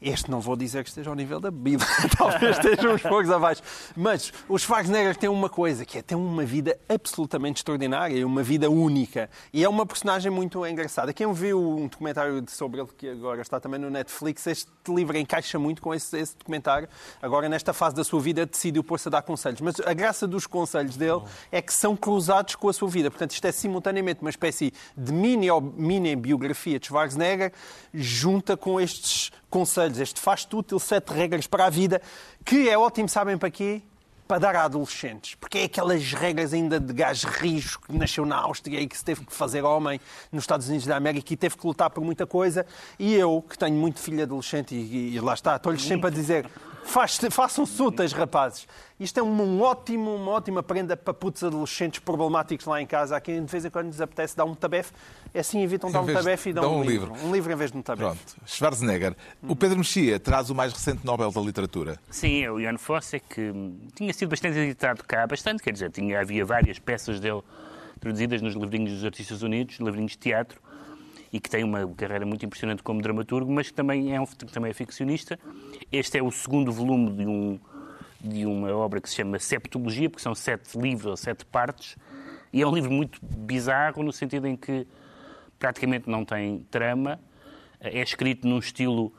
[0.01, 1.87] Este não vou dizer que esteja ao nível da Bíblia,
[2.17, 3.61] talvez estejam uns poucos abaixo.
[3.95, 8.41] Mas o Schwarzenegger tem uma coisa, que é ter uma vida absolutamente extraordinária e uma
[8.41, 9.29] vida única.
[9.53, 11.13] E é uma personagem muito engraçada.
[11.13, 15.59] Quem viu um documentário sobre ele, que agora está também no Netflix, este livro encaixa
[15.59, 16.89] muito com esse, esse documentário.
[17.21, 19.61] Agora, nesta fase da sua vida, decidiu pôr-se a dar conselhos.
[19.61, 21.21] Mas a graça dos conselhos dele
[21.51, 23.11] é que são cruzados com a sua vida.
[23.11, 27.53] Portanto, isto é simultaneamente uma espécie de mini, mini biografia de Schwarzenegger
[27.93, 32.01] junta com estes conselhos, este faz-te útil, sete regras para a vida,
[32.43, 33.83] que é ótimo, sabem para quê?
[34.27, 35.35] Para dar a adolescentes.
[35.35, 39.03] Porque é aquelas regras ainda de gajo rijo que nasceu na Áustria e que se
[39.03, 39.99] teve que fazer homem
[40.31, 42.65] nos Estados Unidos da América e teve que lutar por muita coisa.
[42.97, 46.49] E eu, que tenho muito filho adolescente e, e lá está, estou-lhes sempre a dizer
[46.83, 48.67] Façam sutas, rapazes.
[48.99, 53.15] Isto é um ótimo, uma ótima prenda para putos adolescentes problemáticos lá em casa.
[53.15, 54.91] A quem de vez em quando lhes apetece dar um tabefe,
[55.33, 57.13] é assim evitam dar um tabefe e dão um, um livro.
[57.13, 57.27] livro.
[57.27, 58.03] Um livro em vez de um tabefe.
[58.03, 58.35] Pronto.
[58.45, 59.15] Schwarzenegger.
[59.47, 61.99] O Pedro Mexia traz o mais recente Nobel da Literatura.
[62.09, 63.53] Sim, é o Ian Fosse, que
[63.95, 67.41] tinha sido bastante editado cá, bastante, quer dizer, tinha, havia várias peças dele
[67.99, 70.59] traduzidas nos livrinhos dos Artistas Unidos, livrinhos de teatro,
[71.31, 74.71] e que tem uma carreira muito impressionante como dramaturgo, mas que também é, um, também
[74.71, 75.39] é ficcionista.
[75.91, 77.59] Este é o segundo volume de, um,
[78.19, 81.95] de uma obra que se chama Septologia, porque são sete livros ou sete partes,
[82.51, 84.85] e é um livro muito bizarro no sentido em que
[85.57, 87.19] praticamente não tem trama,
[87.79, 89.13] é escrito num estilo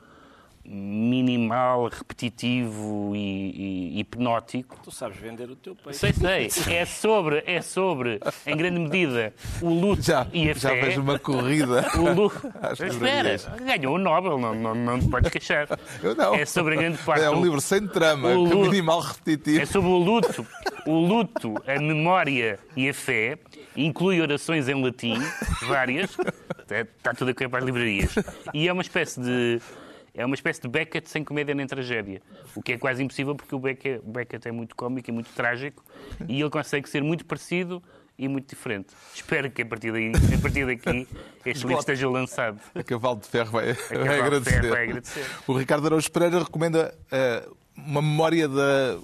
[0.65, 4.79] minimal, repetitivo e, e, hipnótico.
[4.83, 5.99] Tu sabes vender o teu peixe.
[5.99, 6.13] Sei,
[6.49, 6.63] sei.
[6.73, 10.75] É sobre, é sobre, em grande medida, o luto já, e a já fé.
[10.75, 11.85] Já vejo uma corrida.
[11.95, 12.53] O luto.
[12.83, 15.67] Espera, ganhou o Nobel, não, não, não te podes queixar.
[16.01, 16.33] Eu não.
[16.33, 17.23] É sobre a grande parte.
[17.23, 19.61] É um livro sem trama, o luto, minimal repetitivo.
[19.61, 20.45] É sobre o luto,
[20.85, 23.37] o luto, a memória e a fé.
[23.75, 25.17] Inclui orações em latim,
[25.67, 26.15] várias.
[26.69, 28.15] Está tudo a correr para as livrarias.
[28.53, 29.59] E é uma espécie de
[30.13, 32.21] é uma espécie de Beckett sem comédia nem tragédia.
[32.55, 35.83] O que é quase impossível porque o Beckett, Beckett é muito cómico e muito trágico
[36.27, 37.81] e ele consegue ser muito parecido
[38.17, 38.93] e muito diferente.
[39.13, 41.07] Espero que a partir, daí, a partir daqui
[41.45, 42.59] este livro esteja lançado.
[42.75, 44.51] A Cavalo de Ferro vai, vai, agradecer.
[44.51, 45.25] Ferro vai agradecer.
[45.47, 48.97] O Ricardo Araújo Pereira recomenda uh, uma memória da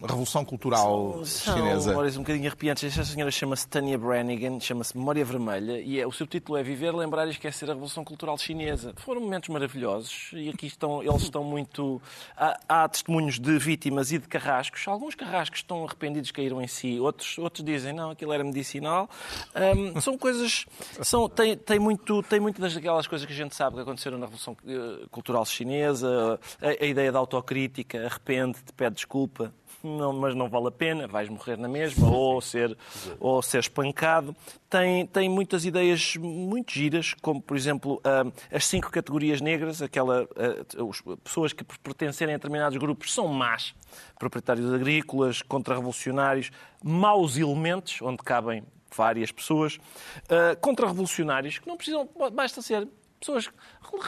[0.00, 1.80] Revolução Cultural são, Chinesa.
[1.80, 2.84] São memórias um bocadinho arrepiantes.
[2.84, 6.94] Esta senhora chama-se Tanya Brannigan, chama-se Memória Vermelha, e é, o seu título é Viver,
[6.94, 8.94] Lembrar e Esquecer a Revolução Cultural Chinesa.
[8.96, 12.02] Foram momentos maravilhosos, e aqui estão, eles estão muito...
[12.36, 14.86] Há, há testemunhos de vítimas e de carrascos.
[14.88, 16.98] Alguns carrascos estão arrependidos, caíram em si.
[16.98, 19.08] Outros, outros dizem, não, aquilo era medicinal.
[19.54, 20.66] Um, são coisas...
[21.02, 24.26] São, tem, tem, muito, tem muito daquelas coisas que a gente sabe que aconteceram na
[24.26, 29.52] Revolução eh, Cultural Chinesa, a, a ideia da autocrítica, arrepende-te, pede desculpa,
[29.82, 32.76] não, mas não vale a pena, vais morrer na mesma, ou ser,
[33.20, 34.34] ou ser espancado.
[34.68, 40.24] Tem, tem muitas ideias muito giras, como, por exemplo, uh, as cinco categorias negras, aquela,
[40.24, 43.74] uh, pessoas que pertencerem a determinados grupos são más,
[44.18, 46.50] proprietários agrícolas, contra-revolucionários,
[46.82, 48.64] maus elementos, onde cabem
[48.94, 52.88] várias pessoas, uh, contra-revolucionários, que não precisam, basta ser
[53.18, 53.50] pessoas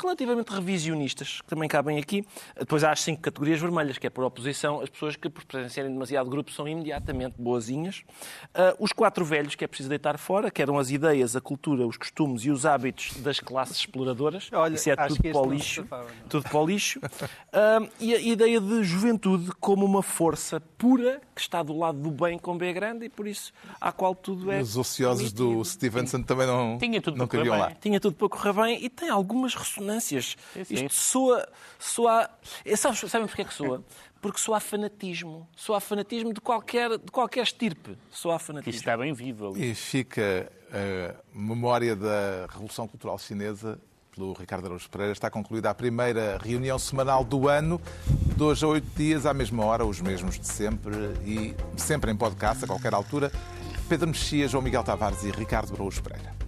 [0.02, 2.26] relativamente revisionistas, que também cabem aqui.
[2.58, 5.92] Depois há as cinco categorias vermelhas, que é por oposição, as pessoas que, por presenciarem
[5.92, 8.04] demasiado grupo, são imediatamente boazinhas.
[8.48, 11.86] Uh, os quatro velhos, que é preciso deitar fora, que eram as ideias, a cultura,
[11.86, 14.48] os costumes e os hábitos das classes exploradoras.
[14.52, 15.86] Olha, Isso é tudo para o lixo.
[16.28, 16.98] Tudo para o lixo.
[16.98, 22.10] Uh, e a ideia de juventude como uma força pura que está do lado do
[22.10, 24.60] bem com B grande e por isso à qual tudo é.
[24.60, 27.72] Os ociosos do Stevenson também não, Tinha tudo não queriam lá.
[27.80, 30.36] Tinha tudo para correr bem e tem algumas ressonâncias.
[30.52, 30.74] Sim, sim.
[30.74, 31.48] Isto soa.
[31.78, 32.30] soa...
[32.76, 33.82] Sabes, sabem porquê que soa?
[34.20, 35.48] Porque soa fanatismo.
[35.56, 37.96] Soa fanatismo de qualquer, de qualquer estirpe.
[38.10, 38.70] Soa fanatismo.
[38.70, 39.70] Isto está bem vivo ali.
[39.70, 43.78] E fica a memória da Revolução Cultural Chinesa
[44.14, 45.12] pelo Ricardo Araújo Pereira.
[45.12, 47.80] Está concluída a primeira reunião semanal do ano,
[48.36, 50.94] de hoje a oito dias, à mesma hora, os mesmos de sempre,
[51.24, 53.30] e sempre em podcast, a qualquer altura.
[53.88, 56.47] Pedro Mexia, João Miguel Tavares e Ricardo Araújo Pereira.